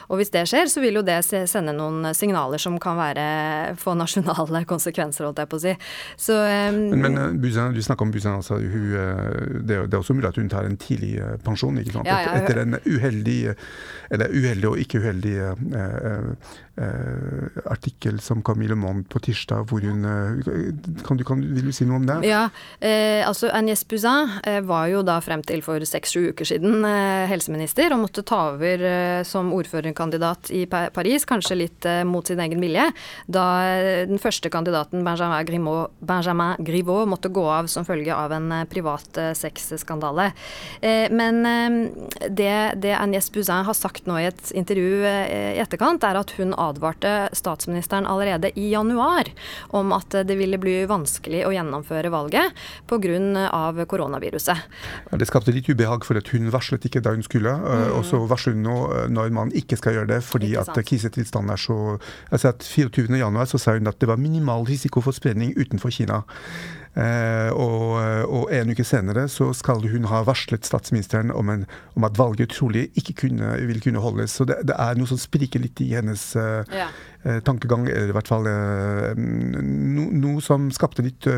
Og 0.08 0.20
hvis 0.20 0.32
det 0.34 0.46
skjer, 0.50 0.70
så 0.70 0.79
vil 0.82 1.00
jo 1.00 1.04
det 1.06 1.20
sende 1.24 1.74
noen 1.76 2.12
signaler 2.16 2.60
som 2.60 2.78
kan 2.82 2.98
være 2.98 3.26
få 3.80 3.94
nasjonale 3.98 4.64
konsekvenser, 4.72 5.26
holdt 5.28 5.42
jeg 5.42 5.50
på 5.50 5.60
å 5.60 5.64
si. 5.64 5.74
Så, 6.20 6.36
um, 6.36 6.80
men, 6.94 7.06
men 7.06 7.40
Buzan, 7.40 7.74
du 7.74 7.82
snakker 7.84 8.06
om 8.06 8.14
Buzan, 8.14 8.40
altså, 8.40 8.58
hun, 8.60 8.88
eh, 8.94 9.60
det, 9.64 9.78
er, 9.78 9.98
også 9.98 10.16
mulig 10.16 10.30
at 10.30 10.40
hun 10.40 10.50
tar 10.52 10.68
en 10.68 10.78
tidlig 10.80 11.16
eh, 11.20 11.36
pensjon 11.44 11.78
ikke 11.80 11.96
sant? 11.98 12.08
Ja, 12.08 12.20
ja, 12.24 12.34
etter 12.40 12.62
en 12.62 12.78
uheldig, 12.86 13.54
eller 14.10 14.34
uheldig 14.34 14.68
og 14.70 14.80
ikke 14.82 15.00
uheldig 15.02 15.34
uh, 15.40 16.30
uh, 16.80 17.60
artikkel 17.70 18.20
som 18.24 18.42
kom 18.46 18.62
i 18.62 18.68
Le 18.70 18.76
Monde 18.78 19.06
på 19.10 19.22
tirsdag, 19.22 19.66
hvor 19.70 19.84
hun 19.84 20.04
kan 21.04 21.18
du, 21.18 21.24
kan, 21.26 21.42
Vil 21.54 21.70
du 21.70 21.74
si 21.74 21.86
noe 21.88 22.00
om 22.00 22.06
det? 22.08 22.20
Ja, 22.28 22.46
eh, 22.80 23.20
altså 23.26 23.50
Agnès 23.54 23.84
Buzyn 23.88 24.32
var 24.66 24.88
jo 24.90 25.02
da 25.06 25.18
frem 25.24 25.42
til 25.46 25.62
for 25.64 25.82
seks-sju 25.86 26.30
uker 26.32 26.48
siden 26.48 26.84
helseminister 27.30 27.92
og 27.94 28.04
måtte 28.04 28.24
ta 28.26 28.40
over 28.54 28.84
som 29.28 29.52
ordførerkandidat 29.56 30.50
i 30.56 30.64
Paris, 30.70 31.26
kanskje 31.28 31.58
litt 31.58 31.86
eh, 31.88 32.02
mot 32.06 32.26
sin 32.26 32.40
egen 32.40 32.60
vilje, 32.62 32.86
da 33.30 33.44
eh, 33.66 34.04
den 34.08 34.20
første 34.22 34.50
kandidaten, 34.52 35.04
Benjamin 35.06 35.46
Grimaud, 35.48 35.96
Benjamin 36.06 36.60
Griveaux, 36.64 37.08
måtte 37.10 37.32
gå 37.32 37.44
av 37.50 37.68
som 37.72 37.86
følge 37.86 38.14
av 38.14 38.32
en 38.36 38.50
eh, 38.54 38.66
privat 38.70 39.18
sexskandale. 39.36 40.30
Men 40.80 41.42
det, 42.36 42.54
det 42.82 42.92
Agnès 42.96 43.28
Buzyn 43.32 43.64
har 43.66 43.76
sagt 43.76 44.06
nå 44.08 44.16
i 44.20 44.26
et 44.28 44.50
intervju 44.56 45.02
i 45.02 45.58
etterkant, 45.60 46.04
er 46.06 46.18
at 46.20 46.32
hun 46.38 46.54
advarte 46.54 47.12
statsministeren 47.36 48.06
allerede 48.08 48.52
i 48.58 48.68
januar 48.72 49.28
om 49.76 49.94
at 49.96 50.14
det 50.26 50.36
ville 50.38 50.60
bli 50.60 50.76
vanskelig 50.90 51.42
å 51.46 51.52
gjennomføre 51.54 52.12
valget 52.12 52.56
pga. 52.90 53.86
koronaviruset. 53.90 54.68
Det 55.10 55.28
skapte 55.28 55.54
litt 55.54 55.68
ubehag, 55.68 56.04
for 56.06 56.20
at 56.20 56.30
hun 56.34 56.50
varslet 56.52 56.86
ikke 56.86 57.02
da 57.04 57.14
hun 57.16 57.26
skulle. 57.26 57.52
Mm. 57.56 57.86
Og 57.98 58.04
så 58.08 58.22
varsler 58.30 58.56
hun 58.56 58.66
nå 58.66 58.78
når 59.12 59.34
man 59.34 59.54
ikke 59.56 59.78
skal 59.80 59.98
gjøre 59.98 60.12
det. 60.14 60.20
fordi 60.24 60.54
at 60.60 60.84
krisetilstanden 60.86 61.50
er 61.50 61.56
så 61.56 61.98
altså 62.30 62.48
at 62.48 62.62
24.1 62.62 63.44
så 63.44 63.58
sa 63.58 63.76
hun 63.78 63.86
at 63.86 64.00
det 64.00 64.08
var 64.08 64.16
minimal 64.16 64.66
risiko 64.68 65.00
for 65.00 65.10
spredning 65.16 65.54
utenfor 65.60 65.90
Kina. 65.90 66.20
Eh, 66.90 67.50
og, 67.54 68.00
og, 68.26 68.48
en 68.50 68.72
uke 68.74 68.82
senere 68.82 69.28
så 69.30 69.52
skal 69.54 69.84
hun 69.92 70.08
ha 70.10 70.24
varslet 70.26 70.66
statsministeren 70.66 71.30
om, 71.30 71.52
en, 71.52 71.62
om 71.94 72.06
at 72.06 72.18
valget 72.18 72.50
trolig 72.56 72.88
ikke 72.98 73.14
kunne, 73.26 73.52
vil 73.70 73.78
kunne 73.84 74.02
holdes. 74.02 74.34
Så 74.34 74.46
det, 74.48 74.58
det, 74.66 74.74
er 74.74 74.98
noe 74.98 75.10
som 75.10 75.20
spriker 75.20 75.62
litt 75.62 75.78
i 75.84 75.92
hennes 75.94 76.24
eh, 76.40 76.74
ja. 76.74 76.88
eh, 77.22 77.38
tankegang, 77.46 77.86
eller 77.86 78.10
i 78.10 78.16
hvert 78.16 78.30
fall 78.30 78.48
no, 78.50 80.08
noe 80.10 80.42
som 80.42 80.66
skapte 80.74 81.04
litt 81.06 81.28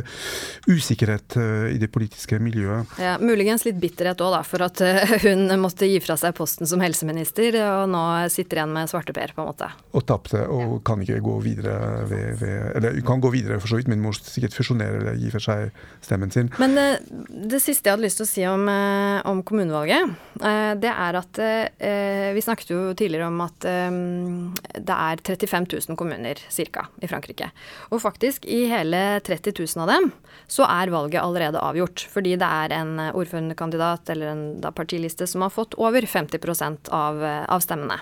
usikkerhet 0.71 1.37
i 1.73 1.79
det 1.81 1.91
politiske 1.93 2.39
miljøet. 2.43 2.97
Ja, 3.03 3.19
Muligens 3.21 3.67
litt 3.67 3.81
bitterhet 3.83 4.23
òg, 4.25 4.39
for 4.49 4.65
at 4.65 4.81
hun 5.27 5.53
måtte 5.61 5.89
gi 5.91 6.01
fra 6.03 6.17
seg 6.21 6.35
posten 6.39 6.69
som 6.69 6.81
helseminister, 6.83 7.59
og 7.67 7.93
nå 7.93 8.03
sitter 8.33 8.63
igjen 8.63 8.73
med 8.73 8.91
svarteper, 8.91 9.35
på 9.37 9.45
en 9.45 9.51
måte. 9.51 9.69
Og 9.93 10.07
tapte, 10.09 10.47
og 10.49 10.79
ja. 10.79 10.81
kan 10.89 11.05
ikke 11.05 11.21
gå 11.25 11.37
videre 11.45 11.77
ved, 12.09 12.41
ved 12.41 12.79
Eller 12.79 13.01
kan 13.05 13.21
gå 13.23 13.33
videre 13.35 13.61
for 13.61 13.73
så 13.73 13.81
vidt, 13.81 13.91
men 13.93 14.01
må 14.03 14.15
sikkert 14.17 14.57
fusjonere 14.57 15.03
eller 15.03 15.21
gi 15.21 15.33
fra 15.33 15.42
seg 15.43 15.73
stemmen 16.03 16.33
sin. 16.35 16.51
Men 16.63 16.77
uh, 16.79 16.97
det 17.29 17.61
siste 17.63 17.89
jeg 17.89 17.97
hadde 17.97 18.07
lyst 18.07 18.21
til 18.21 18.27
å 18.27 18.31
si 18.31 18.45
om, 18.49 18.67
uh, 18.71 19.21
om 19.29 19.43
kommunevalget, 19.47 20.15
uh, 20.43 20.73
det 20.81 20.93
er 20.93 21.19
at 21.19 21.41
vi 21.43 22.43
snakket 22.45 22.71
jo 22.73 22.81
tidligere 22.97 23.29
om 23.29 23.41
at 23.45 23.65
det 23.65 24.95
er 24.95 25.21
35 25.25 25.67
000 25.89 25.99
kommuner 25.99 26.39
ca. 26.73 26.85
i 27.03 27.09
Frankrike. 27.11 27.49
Og 27.91 28.03
faktisk, 28.03 28.47
i 28.47 28.65
hele 28.71 29.21
30 29.25 29.55
000 29.59 29.83
av 29.85 29.91
dem 29.91 30.09
så 30.51 30.67
er 30.69 30.93
valget 30.93 31.23
allerede 31.23 31.61
avgjort. 31.61 32.07
Fordi 32.13 32.35
det 32.41 32.49
er 32.49 32.75
en 32.77 32.95
ordførerkandidat 33.11 34.13
eller 34.15 34.33
en 34.33 34.45
partiliste 34.75 35.29
som 35.31 35.45
har 35.45 35.55
fått 35.55 35.77
over 35.81 36.07
50 36.07 36.91
av, 36.93 37.23
av 37.23 37.65
stemmene. 37.65 38.01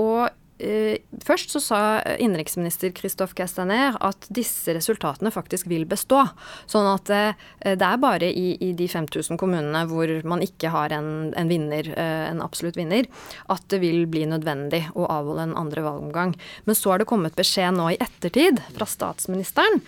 og 0.00 0.28
Eh, 0.30 0.39
først 1.24 1.54
så 1.54 1.60
sa 1.62 1.80
innenriksminister 2.20 2.92
Christophe 2.96 3.36
Castaner 3.38 3.96
at 4.04 4.28
disse 4.32 4.74
resultatene 4.76 5.32
faktisk 5.34 5.68
vil 5.70 5.86
bestå. 5.88 6.22
Sånn 6.70 6.88
at 6.90 7.12
eh, 7.14 7.44
det 7.74 7.86
er 7.86 8.00
bare 8.02 8.30
i, 8.30 8.54
i 8.60 8.72
de 8.76 8.88
5000 8.90 9.40
kommunene 9.40 9.84
hvor 9.90 10.12
man 10.28 10.44
ikke 10.44 10.72
har 10.74 10.94
en, 10.96 11.30
en, 11.38 11.50
vinner, 11.50 11.92
eh, 11.94 12.26
en 12.30 12.42
absolutt 12.44 12.78
vinner, 12.80 13.08
at 13.52 13.66
det 13.72 13.80
vil 13.82 14.04
bli 14.10 14.26
nødvendig 14.30 14.84
å 14.94 15.08
avholde 15.10 15.48
en 15.48 15.56
andre 15.60 15.84
valgomgang. 15.86 16.36
Men 16.66 16.78
så 16.78 16.94
har 16.94 17.02
det 17.02 17.10
kommet 17.10 17.38
beskjed 17.38 17.78
nå 17.78 17.92
i 17.94 18.00
ettertid 18.00 18.60
fra 18.74 18.88
statsministeren 18.88 19.80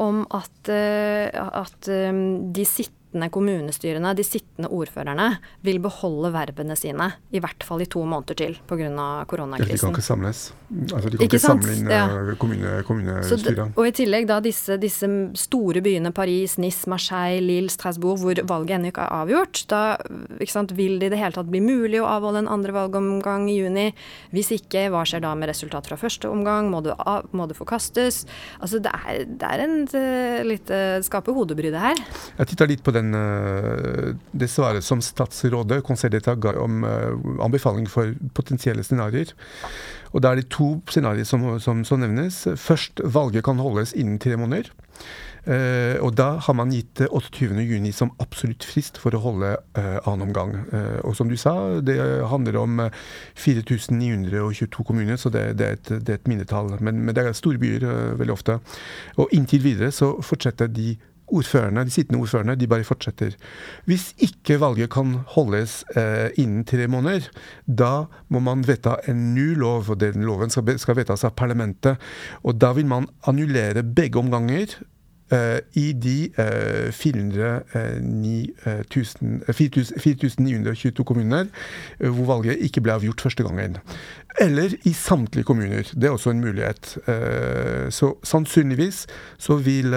om 0.00 0.24
at, 0.34 0.68
at 0.68 1.88
de 1.88 2.64
sitter 2.68 3.03
sittende 3.14 3.30
kommunestyrene, 3.30 4.14
de 4.14 4.24
sittende 4.24 4.68
ordførerne, 4.68 5.38
vil 5.62 5.78
beholde 5.78 6.32
verbene 6.34 6.74
sine. 6.76 7.12
I 7.30 7.40
hvert 7.40 7.62
fall 7.62 7.82
i 7.82 7.86
to 7.86 8.02
måneder 8.02 8.34
til 8.34 8.56
pga. 8.66 9.24
koronakrisen. 9.26 9.74
De 9.74 9.78
kan 9.78 9.94
ikke 9.94 10.02
samles. 10.02 10.52
Altså, 10.92 11.10
de 11.10 11.16
kan 11.16 11.24
ikke, 11.24 11.36
ikke 11.36 11.38
samle 11.38 11.74
inn 11.76 11.90
ja. 11.90 12.06
Eh, 12.10 12.36
kommune, 12.36 12.82
kommunestyrene. 12.82 13.72
Og 13.76 13.86
i 13.86 13.92
tillegg 13.94 14.26
da 14.26 14.40
disse, 14.40 14.76
disse, 14.78 15.06
store 15.34 15.80
byene 15.80 16.12
Paris, 16.12 16.58
Nice, 16.58 16.88
Marseille, 16.90 17.40
Lille, 17.40 17.70
Strasbourg, 17.70 18.18
hvor 18.18 18.34
valget 18.48 18.78
ennå 18.78 18.90
ikke 18.90 19.04
er 19.04 19.14
avgjort, 19.22 19.64
da 19.70 19.98
sant, 20.50 20.74
vil 20.74 20.98
det 20.98 21.06
i 21.06 21.14
det 21.14 21.20
hele 21.20 21.34
tatt 21.34 21.50
bli 21.50 21.60
mulig 21.62 22.00
å 22.02 22.08
avholde 22.10 22.44
en 22.44 22.50
andre 22.50 22.74
valgomgang 22.74 23.48
i 23.48 23.58
juni. 23.60 23.86
Hvis 24.34 24.50
ikke, 24.58 24.88
hva 24.90 25.04
skjer 25.06 25.22
da 25.24 25.34
med 25.38 25.50
resultat 25.52 25.86
fra 25.86 25.98
første 26.00 26.28
omgang? 26.30 26.70
Må 26.72 26.82
det, 26.84 26.96
av, 26.98 27.28
må 27.32 27.46
det 27.46 27.58
forkastes? 27.58 28.24
Altså 28.60 28.82
det 28.82 28.90
er, 28.90 29.24
det 29.28 29.50
er 29.50 29.64
en 29.64 29.78
eh, 29.94 30.42
litt 30.46 30.70
skaper 31.06 31.36
hodebry, 31.36 31.70
det 31.74 31.82
her. 31.82 32.02
Jeg 32.38 32.52
titta 32.54 32.66
litt 32.68 32.82
på 32.84 32.94
den 32.94 33.03
den, 33.12 34.18
det 34.32 34.48
svaret 34.50 34.84
som 34.86 35.02
statsrådet, 35.04 35.82
Conseil 35.84 36.16
ga 36.40 36.54
om 36.62 36.84
anbefaling 37.42 37.88
for 37.90 38.14
potensielle 38.34 38.84
scenarioer. 38.86 39.34
Og 40.14 40.22
da 40.22 40.30
er 40.30 40.40
det 40.40 40.50
to 40.54 40.76
scenarioer 40.90 41.26
som, 41.26 41.46
som, 41.60 41.84
som, 41.86 42.00
nevnes. 42.00 42.44
Først, 42.60 43.02
valget 43.04 43.44
kan 43.44 43.62
holdes 43.62 43.94
innen 43.98 44.20
tre 44.22 44.38
måneder. 44.38 44.70
Uh, 45.44 46.00
og 46.00 46.14
da 46.16 46.38
har 46.40 46.54
man 46.56 46.70
gitt 46.72 47.02
28.6 47.04 47.90
som 47.92 48.14
absolutt 48.22 48.64
frist 48.64 48.96
for 48.96 49.12
å 49.12 49.20
holde 49.20 49.50
uh, 49.76 49.98
annen 50.08 50.30
omgang. 50.30 50.54
Uh, 50.70 51.02
og 51.04 51.16
som 51.18 51.28
du 51.28 51.36
sa, 51.36 51.82
det 51.84 51.98
handler 52.30 52.56
om 52.62 52.80
4922 53.36 54.86
kommuner, 54.88 55.20
så 55.20 55.28
det, 55.34 55.50
det, 55.60 55.66
er, 55.66 55.76
et, 55.76 55.90
det 56.06 56.14
er, 56.14 56.22
et, 56.22 56.30
minnetall. 56.30 56.72
Men, 56.80 57.02
men, 57.02 57.12
det 57.16 57.26
er 57.26 57.36
store 57.36 57.60
byer 57.60 58.16
veldig 58.20 58.36
ofte. 58.38 58.56
Og 59.20 59.34
inntil 59.36 59.66
videre 59.66 59.92
så 59.92 60.14
fortsetter 60.24 60.72
de 60.72 60.94
ordførerne, 61.28 61.84
de 61.84 61.90
sittende 61.94 62.20
ordførerne 62.20 62.56
de 62.58 62.68
bare 62.68 62.84
fortsetter. 62.84 63.36
Hvis 63.88 64.12
ikke 64.18 64.58
valget 64.60 64.90
kan 64.92 65.14
holdes 65.34 65.82
eh, 65.96 66.30
innen 66.40 66.64
tre 66.68 66.88
måneder, 66.88 67.28
da 67.66 68.06
må 68.28 68.42
man 68.44 68.64
vedta 68.66 68.98
en 69.08 69.34
ny 69.34 69.54
lov, 69.58 69.90
og 69.90 70.00
den 70.00 70.24
loven 70.24 70.52
skal, 70.52 70.78
skal 70.78 70.98
vedtas 71.00 71.24
av 71.24 71.36
parlamentet. 71.38 72.00
Og 72.42 72.60
da 72.60 72.74
vil 72.76 72.88
man 72.90 73.08
annullere 73.28 73.84
begge 73.84 74.20
omganger 74.20 74.76
i 75.74 75.92
de 75.92 76.30
uh, 76.38 76.92
4922 79.52 81.04
kommuner 81.04 81.44
uh, 82.00 82.10
hvor 82.10 82.24
valget 82.34 82.56
ikke 82.66 82.80
ble 82.84 82.92
avgjort 82.96 83.20
første 83.26 83.42
gangen. 83.46 83.76
Eller 84.40 84.74
i 84.84 84.92
samtlige 84.92 85.44
kommuner. 85.44 85.82
Det 85.94 86.04
er 86.04 86.10
også 86.10 86.30
en 86.30 86.40
mulighet. 86.42 86.98
Så 87.94 88.14
sannsynligvis 88.26 89.06
så 89.38 89.56
vil 89.62 89.94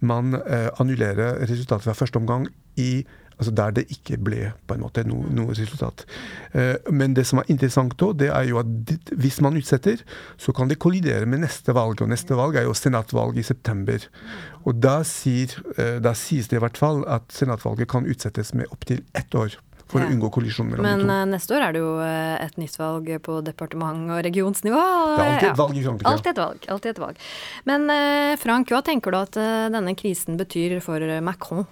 man 0.00 0.36
annullere 0.80 1.40
resultatet 1.40 1.82
fra 1.86 1.92
første 1.96 2.16
omgang 2.20 2.46
i 2.76 3.06
Altså 3.38 3.52
der 3.54 3.74
det 3.76 3.84
ikke 3.94 4.18
ble 4.18 4.50
på 4.66 4.74
en 4.74 4.82
måte 4.82 5.04
noe, 5.06 5.28
noe 5.30 5.54
resultat. 5.54 6.02
Eh, 6.58 6.74
men 6.90 7.14
det 7.14 7.24
som 7.28 7.38
er 7.38 7.52
interessant 7.52 7.94
da, 8.00 8.10
det 8.24 8.32
er 8.34 8.48
jo 8.50 8.58
at 8.58 8.94
hvis 9.14 9.38
man 9.44 9.58
utsetter, 9.58 10.02
så 10.42 10.54
kan 10.56 10.70
det 10.70 10.80
kollidere 10.82 11.26
med 11.26 11.44
neste 11.44 11.74
valg. 11.76 12.02
Og 12.02 12.10
neste 12.10 12.38
valg 12.38 12.58
er 12.58 12.66
jo 12.66 12.74
senatvalg 12.74 13.38
i 13.38 13.46
september. 13.46 14.08
Og 14.66 14.82
da, 14.82 14.98
sier, 15.06 15.54
eh, 15.76 15.96
da 16.02 16.16
sies 16.18 16.50
det 16.50 16.58
i 16.58 16.64
hvert 16.66 16.80
fall 16.80 17.04
at 17.06 17.30
senatvalget 17.34 17.90
kan 17.90 18.10
utsettes 18.10 18.54
med 18.58 18.70
opptil 18.74 19.04
ett 19.14 19.38
år. 19.38 19.54
For 19.88 20.02
ja. 20.02 20.08
å 20.10 20.12
unngå 20.12 20.28
kollisjon 20.34 20.68
mellom 20.68 20.84
Men, 20.84 20.98
de 21.00 21.06
to. 21.06 21.08
Men 21.08 21.22
uh, 21.22 21.30
neste 21.32 21.54
år 21.56 21.64
er 21.64 21.72
det 21.72 21.80
jo 21.80 21.92
uh, 21.96 22.34
et 22.44 22.58
nytt 22.60 22.74
valg 22.76 23.08
på 23.24 23.38
departement- 23.46 24.12
og 24.12 24.20
regionsnivå. 24.26 24.82
Det 24.82 25.22
er 25.22 25.30
alltid 25.30 25.48
et 25.48 25.62
valg 25.62 25.78
i 25.78 25.84
Frankrike. 25.86 26.12
Alltid 26.12 26.30
et 26.34 26.42
valg. 26.42 26.68
Alltid 26.74 26.92
et 26.92 27.02
valg. 27.06 27.24
Men 27.70 27.88
uh, 27.88 28.34
Frank, 28.42 28.74
hva 28.74 28.82
tenker 28.84 29.14
du 29.14 29.20
at 29.22 29.40
denne 29.72 29.96
krisen 29.96 30.36
betyr 30.40 30.76
for 30.84 31.08
Macron? 31.24 31.64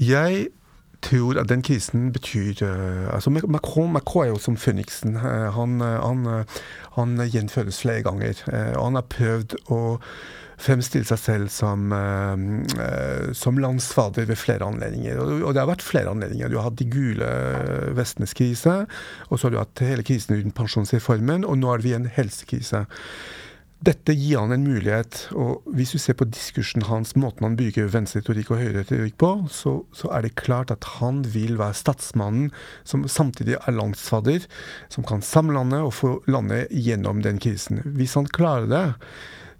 Jeg 0.00 0.48
tror 1.04 1.38
at 1.40 1.48
den 1.48 1.62
krisen 1.64 2.10
betyr 2.12 2.60
uh, 2.64 3.14
altså 3.14 3.30
Macron, 3.30 3.92
Macron, 3.92 4.24
er 4.24 4.32
jo 4.32 4.38
som 4.40 4.56
føniksen. 4.56 5.16
Uh, 5.16 5.48
han, 5.56 5.80
uh, 5.80 5.96
han, 6.00 6.44
han, 6.96 7.16
gjenføles 7.28 7.80
flere 7.80 8.04
ganger. 8.04 8.36
han 8.76 8.98
har 8.98 9.08
prøvd 9.12 9.56
å 9.72 9.80
fremstille 10.60 11.08
seg 11.08 11.18
selv 11.22 11.48
som, 11.48 11.88
som 13.32 13.56
landsfader 13.56 14.26
ved 14.28 14.36
flere 14.36 14.66
anledninger. 14.66 15.16
Og, 15.16 15.54
det 15.54 15.62
har 15.62 15.70
vært 15.70 15.84
flere 15.86 16.12
anledninger. 16.12 16.50
Du 16.52 16.58
har 16.58 16.66
hatt 16.66 16.76
de 16.76 16.84
gule 16.84 17.30
vestenes 17.96 18.36
krise, 18.36 18.74
og 19.30 19.38
så 19.38 19.46
har 19.46 19.54
du 19.54 19.60
hatt 19.62 19.80
hele 19.86 20.04
krisen 20.04 20.36
uten 20.36 20.52
pensjonsreformen, 20.52 21.46
og 21.48 21.56
nå 21.62 21.72
er 21.72 21.86
vi 21.86 21.94
i 21.94 21.96
en 21.96 22.10
helsekrise. 22.12 22.84
Dette 23.80 24.12
gir 24.12 24.42
han 24.42 24.52
en 24.52 24.64
mulighet, 24.66 25.22
og 25.32 25.64
hvis 25.72 25.94
du 25.94 25.98
ser 26.02 26.16
på 26.20 26.26
diskursen 26.28 26.84
hans, 26.84 27.14
måten 27.16 27.46
han 27.46 27.56
bygger 27.56 27.88
venstreretorikk 27.88 28.50
og 28.52 28.60
høyreretorikk 28.60 29.16
på, 29.22 29.30
så, 29.48 29.72
så, 29.96 30.10
er 30.12 30.26
det 30.26 30.34
klart 30.36 30.72
at 30.74 30.84
han 30.98 31.22
vil 31.24 31.56
være 31.56 31.78
statsmannen 31.78 32.50
som 32.84 33.06
samtidig 33.08 33.56
er 33.56 33.76
landsfader, 33.78 34.44
som 34.92 35.06
kan 35.08 35.24
samlande 35.24 35.80
og 35.86 35.94
få 35.96 36.12
landet 36.28 36.68
gjennom 36.76 37.24
den 37.24 37.40
krisen. 37.40 37.80
Hvis 37.96 38.18
han 38.20 38.28
klarer 38.28 38.68
det, 38.68 38.84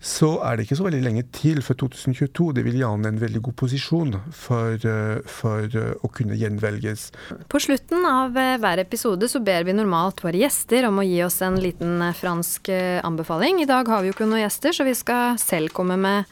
så 0.00 0.30
er 0.48 0.56
det 0.56 0.64
ikke 0.64 0.78
så 0.78 0.86
veldig 0.86 1.02
lenge 1.04 1.22
til 1.36 1.60
for 1.64 1.76
2022. 1.76 2.46
Det 2.56 2.64
vil 2.64 2.78
gi 2.78 2.84
han 2.86 3.04
en 3.04 3.20
veldig 3.20 3.42
god 3.44 3.56
posisjon 3.60 4.14
for, 4.32 4.72
eh, 4.72 5.20
for, 5.28 5.64
eh, 5.68 5.92
å 6.00 6.08
kunne 6.08 6.38
gjenvelges. 6.40 7.10
På 7.48 7.60
slutten 7.60 8.06
av 8.08 8.36
eh, 8.36 8.56
hver 8.56 8.80
episode 8.80 9.28
så 9.28 9.44
ber 9.44 9.64
vi 9.68 9.76
normalt 9.76 10.22
våre 10.24 10.40
gjester 10.40 10.88
om 10.88 10.96
å 10.96 11.04
gi 11.04 11.20
oss 11.22 11.42
en 11.42 11.60
liten 11.60 12.00
fransk 12.16 12.70
anbefaling. 13.04 13.60
I 13.60 13.68
dag 13.68 13.86
har 13.86 14.00
vi 14.00 14.08
jo 14.08 14.16
ikke 14.16 14.28
noen 14.30 14.46
gjester, 14.48 14.72
så 14.72 14.88
vi 14.88 14.96
skal 14.96 15.36
selv 15.36 15.74
komme 15.76 15.98
med 16.00 16.24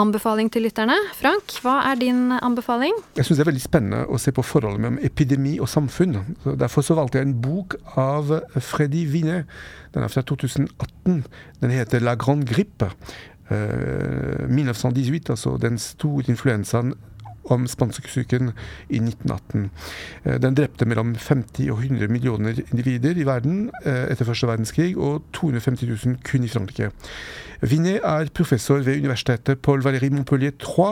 anbefaling 0.00 0.48
til 0.52 0.64
lytterne. 0.66 0.94
Frank, 1.18 1.52
hva 1.64 1.78
er 1.90 1.98
din 2.00 2.32
anbefaling? 2.38 2.94
Jeg 3.16 3.26
syns 3.26 3.38
det 3.38 3.44
er 3.44 3.50
veldig 3.50 3.64
spennende 3.64 4.02
å 4.08 4.20
se 4.20 4.32
på 4.34 4.44
forholdet 4.46 4.80
mellom 4.80 5.00
epidemi 5.04 5.58
og 5.60 5.68
samfunn. 5.70 6.16
Derfor 6.60 6.86
så 6.86 6.96
valgte 6.98 7.20
jeg 7.20 7.28
en 7.28 7.36
bok 7.44 7.76
av 8.00 8.32
Freddy 8.56 9.04
Winne. 9.12 9.44
den 9.94 10.02
er 10.02 10.08
fra 10.08 10.22
2018. 10.22 11.24
Den 11.60 11.70
heter 11.70 12.00
La 12.00 12.14
Grande 12.14 12.46
Grippe. 12.48 12.92
Uh, 13.50 13.56
eh, 13.58 14.48
1918, 14.48 15.30
altså 15.30 15.58
den 15.60 15.78
store 15.78 16.24
influensaen 16.28 16.94
om 17.54 17.68
spanskesyken 17.70 18.52
i 18.88 19.00
1918. 19.02 19.70
Eh, 20.24 20.40
den 20.42 20.58
drepte 20.58 20.88
mellom 20.88 21.14
50 21.14 21.70
og 21.72 21.84
100 21.84 22.12
millioner 22.12 22.58
individer 22.70 23.18
i 23.18 23.28
verden 23.28 23.70
eh, 23.84 24.10
etter 24.12 24.28
første 24.28 24.50
verdenskrig, 24.50 24.92
og 24.96 25.22
250 25.36 25.88
000 26.06 26.20
kun 26.26 26.44
i 26.44 26.52
Frankrike. 26.52 26.92
Vinet 27.62 28.02
er 28.02 28.26
professor 28.34 28.80
ved 28.82 28.98
universitetet 28.98 29.60
Paul 29.62 29.84
Valéry 29.84 30.08
Montpellier 30.10 30.50
3 30.58 30.86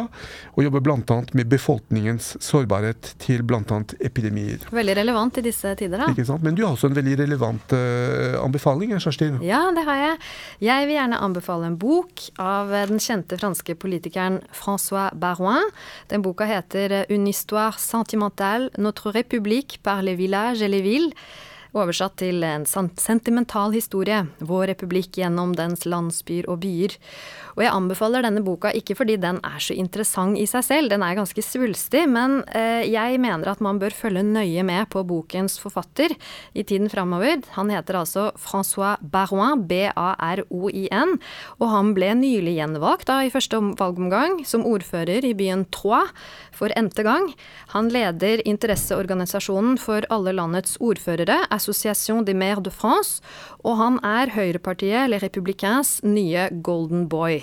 og 0.55 0.61
jobber 0.63 0.85
bl.a. 0.87 1.17
med 1.35 1.49
befolkningens 1.51 2.37
sårbarhet 2.39 3.15
til 3.19 3.43
bl.a. 3.43 3.81
epidemier. 4.07 4.63
Veldig 4.71 4.95
relevant 5.01 5.41
i 5.41 5.45
disse 5.49 5.73
tider, 5.81 5.99
da. 5.99 6.13
Ikke 6.15 6.29
sant? 6.29 6.45
Men 6.47 6.55
du 6.55 6.63
har 6.63 6.77
også 6.77 6.93
en 6.93 6.95
veldig 6.95 7.17
relevant 7.25 7.75
uh, 7.75 8.39
anbefaling, 8.45 8.95
Kjerstin? 9.03 9.41
Ja, 9.43 9.65
det 9.75 9.83
har 9.89 9.99
jeg. 9.99 10.21
Jeg 10.69 10.87
vil 10.87 10.95
gjerne 10.95 11.19
anbefale 11.27 11.73
en 11.73 11.79
bok 11.81 12.23
av 12.39 12.71
den 12.93 13.03
kjente 13.03 13.41
franske 13.41 13.75
politikeren 13.75 14.39
Francois 14.55 15.11
Barouin. 15.19 15.67
Den 16.15 16.23
boka 16.23 16.47
heter 16.51 17.07
Une 17.09 17.29
histoire 17.29 17.79
sentimentale, 17.79 18.71
notre 18.79 19.11
république 19.11 19.81
par 19.83 20.03
les 20.03 20.15
villages 20.15 20.63
et 20.63 20.69
les 20.69 20.83
villes. 20.83 21.13
Oversatt 21.73 22.17
til 22.19 22.43
en 22.43 22.65
sentimental 22.67 23.71
historie, 23.77 24.25
vår 24.43 24.73
republikk 24.73 25.21
gjennom 25.21 25.53
dens 25.55 25.85
landsbyer 25.87 26.49
og 26.51 26.65
byer. 26.65 26.97
Og 27.61 27.67
jeg 27.67 27.77
anbefaler 27.77 28.25
denne 28.25 28.41
boka 28.41 28.71
ikke 28.73 28.95
fordi 28.97 29.19
den 29.21 29.37
er 29.45 29.61
så 29.61 29.75
interessant 29.77 30.39
i 30.41 30.47
seg 30.49 30.65
selv, 30.65 30.89
den 30.89 31.03
er 31.05 31.19
ganske 31.19 31.43
svulstig, 31.45 32.07
men 32.09 32.39
eh, 32.57 32.87
jeg 32.89 33.19
mener 33.21 33.51
at 33.53 33.61
man 33.61 33.77
bør 33.83 33.93
følge 33.93 34.23
nøye 34.25 34.63
med 34.65 34.89
på 34.89 35.03
bokens 35.05 35.59
forfatter 35.61 36.15
i 36.57 36.65
tiden 36.65 36.89
framover. 36.89 37.43
Han 37.59 37.69
heter 37.69 37.99
altså 38.01 38.31
Francois 38.41 38.97
Barouin, 39.05 39.67
B-A-R-O-I-N, 39.69 41.13
og 41.61 41.67
han 41.75 41.91
ble 41.99 42.15
nylig 42.23 42.57
gjenvalgt 42.57 43.11
da 43.13 43.19
i 43.27 43.35
første 43.35 43.61
valgomgang 43.77 44.41
som 44.49 44.65
ordfører 44.65 45.29
i 45.29 45.35
byen 45.37 45.67
Troyes 45.69 46.17
for 46.57 46.73
n-te 46.73 47.05
gang. 47.05 47.29
Han 47.75 47.93
leder 47.93 48.41
interesseorganisasjonen 48.49 49.77
for 49.85 50.09
alle 50.09 50.33
landets 50.33 50.81
ordførere, 50.81 51.43
Association 51.53 52.25
des 52.25 52.41
Maires 52.41 52.65
de 52.65 52.73
France, 52.73 53.21
og 53.61 53.77
han 53.85 54.01
er 54.01 54.33
høyrepartiet 54.33 55.13
Les 55.13 55.21
Républicains 55.21 55.99
nye 56.09 56.49
golden 56.65 57.05
boy 57.13 57.43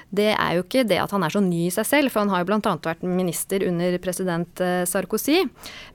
det 0.11 0.31
er 0.35 0.57
jo 0.57 0.65
ikke 0.65 0.83
det 0.87 0.99
at 0.99 1.13
han 1.15 1.23
er 1.23 1.31
så 1.33 1.41
ny 1.43 1.65
i 1.69 1.73
seg 1.73 1.87
selv, 1.87 2.11
for 2.11 2.23
han 2.23 2.31
har 2.33 2.43
jo 2.43 2.49
bl.a. 2.49 2.73
vært 2.83 3.03
minister 3.07 3.63
under 3.67 3.95
president 4.03 4.61
eh, 4.63 4.83
Sarkozy. 4.87 5.45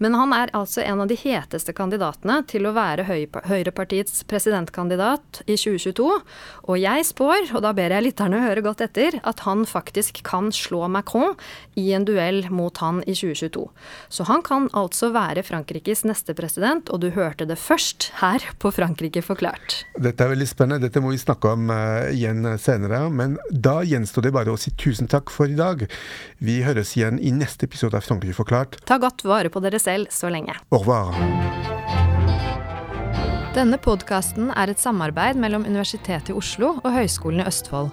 Men 0.03 0.17
han 0.17 0.33
er 0.33 0.53
altså 0.57 0.83
en 0.85 1.03
av 1.05 1.11
de 1.11 1.19
heteste 1.21 1.75
kandidatene 1.77 2.41
til 2.49 2.69
å 2.69 2.75
være 2.77 3.05
Høyrepartiets 3.07 4.25
presidentkandidat 4.29 5.43
i 5.45 5.59
2022. 5.61 6.07
Og 6.67 6.81
jeg 6.81 7.07
spår, 7.11 7.53
og 7.53 7.65
da 7.67 7.75
ber 7.77 7.93
jeg 7.93 8.07
lytterne 8.09 8.41
høre 8.47 8.65
godt 8.65 8.87
etter, 8.87 9.19
at 9.21 9.45
han 9.45 9.67
faktisk 9.69 10.23
kan 10.27 10.49
slå 10.55 10.87
Macron 10.89 11.37
i 11.77 11.91
en 11.97 12.09
duell 12.09 12.47
mot 12.49 12.81
han 12.81 13.03
i 13.05 13.13
2022. 13.13 13.67
Så 14.09 14.29
han 14.31 14.45
kan 14.47 14.71
altså 14.73 15.13
være 15.13 15.45
Frankrikes 15.47 16.07
neste 16.09 16.33
president, 16.39 16.89
og 16.89 17.05
du 17.05 17.11
hørte 17.13 17.45
det 17.49 17.59
først 17.61 18.11
her 18.23 18.45
på 18.63 18.73
Frankrike 18.73 19.21
forklart. 19.25 19.83
Dette 20.01 20.25
er 20.25 20.33
veldig 20.33 20.49
spennende, 20.49 20.89
dette 20.89 21.05
må 21.05 21.13
vi 21.13 21.21
snakke 21.21 21.53
om 21.53 21.69
uh, 21.69 22.09
igjen 22.09 22.49
senere. 22.63 23.05
Men 23.13 23.37
da 23.53 23.79
gjenstår 23.85 24.06
gjenstår 24.07 24.23
det 24.23 24.35
bare 24.35 24.55
å 24.55 24.61
si 24.61 24.71
tusen 24.79 25.11
takk 25.11 25.31
for 25.35 25.51
i 25.51 25.59
dag. 25.59 25.87
Vi 26.38 26.62
høres 26.62 26.95
igjen 26.97 27.19
i 27.19 27.33
neste 27.35 27.66
episode 27.66 27.99
av 27.99 28.07
Frankrike 28.07 28.37
forklart. 28.37 28.79
Ta 28.87 28.99
godt 28.99 29.25
vare 29.27 29.51
på 29.51 29.61
dere 29.61 29.81
selv 29.83 30.09
så 30.11 30.31
lenge. 30.31 30.55
Au 30.71 30.81
revoir. 30.81 31.14
Denne 33.57 33.79
podkasten 33.81 34.51
er 34.53 34.69
et 34.69 34.81
samarbeid 34.81 35.38
mellom 35.40 35.64
Universitetet 35.64 36.31
i 36.31 36.37
Oslo 36.37 36.77
og 36.83 36.90
Høgskolen 36.92 37.40
i 37.40 37.47
Østfold. 37.49 37.90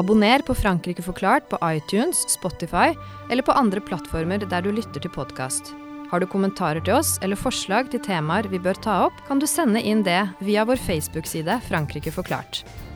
Abonner 0.00 0.42
på 0.42 0.56
Frankrike 0.56 1.04
forklart 1.04 1.46
på 1.50 1.58
iTunes, 1.62 2.24
Spotify 2.32 2.96
eller 3.30 3.44
på 3.46 3.54
andre 3.54 3.80
plattformer 3.84 4.42
der 4.42 4.64
du 4.64 4.72
lytter 4.72 5.04
til 5.04 5.12
podkast. 5.12 5.74
Har 6.10 6.20
du 6.20 6.26
kommentarer 6.26 6.82
til 6.82 6.96
oss 6.96 7.18
eller 7.22 7.38
forslag 7.38 7.92
til 7.92 8.02
temaer 8.02 8.48
vi 8.50 8.58
bør 8.58 8.80
ta 8.80 8.96
opp, 9.06 9.20
kan 9.28 9.38
du 9.38 9.46
sende 9.46 9.82
inn 9.82 10.02
det 10.06 10.22
via 10.42 10.64
vår 10.66 10.80
Facebook-side 10.82 11.60
Frankrike 11.68 12.12
forklart. 12.14 12.64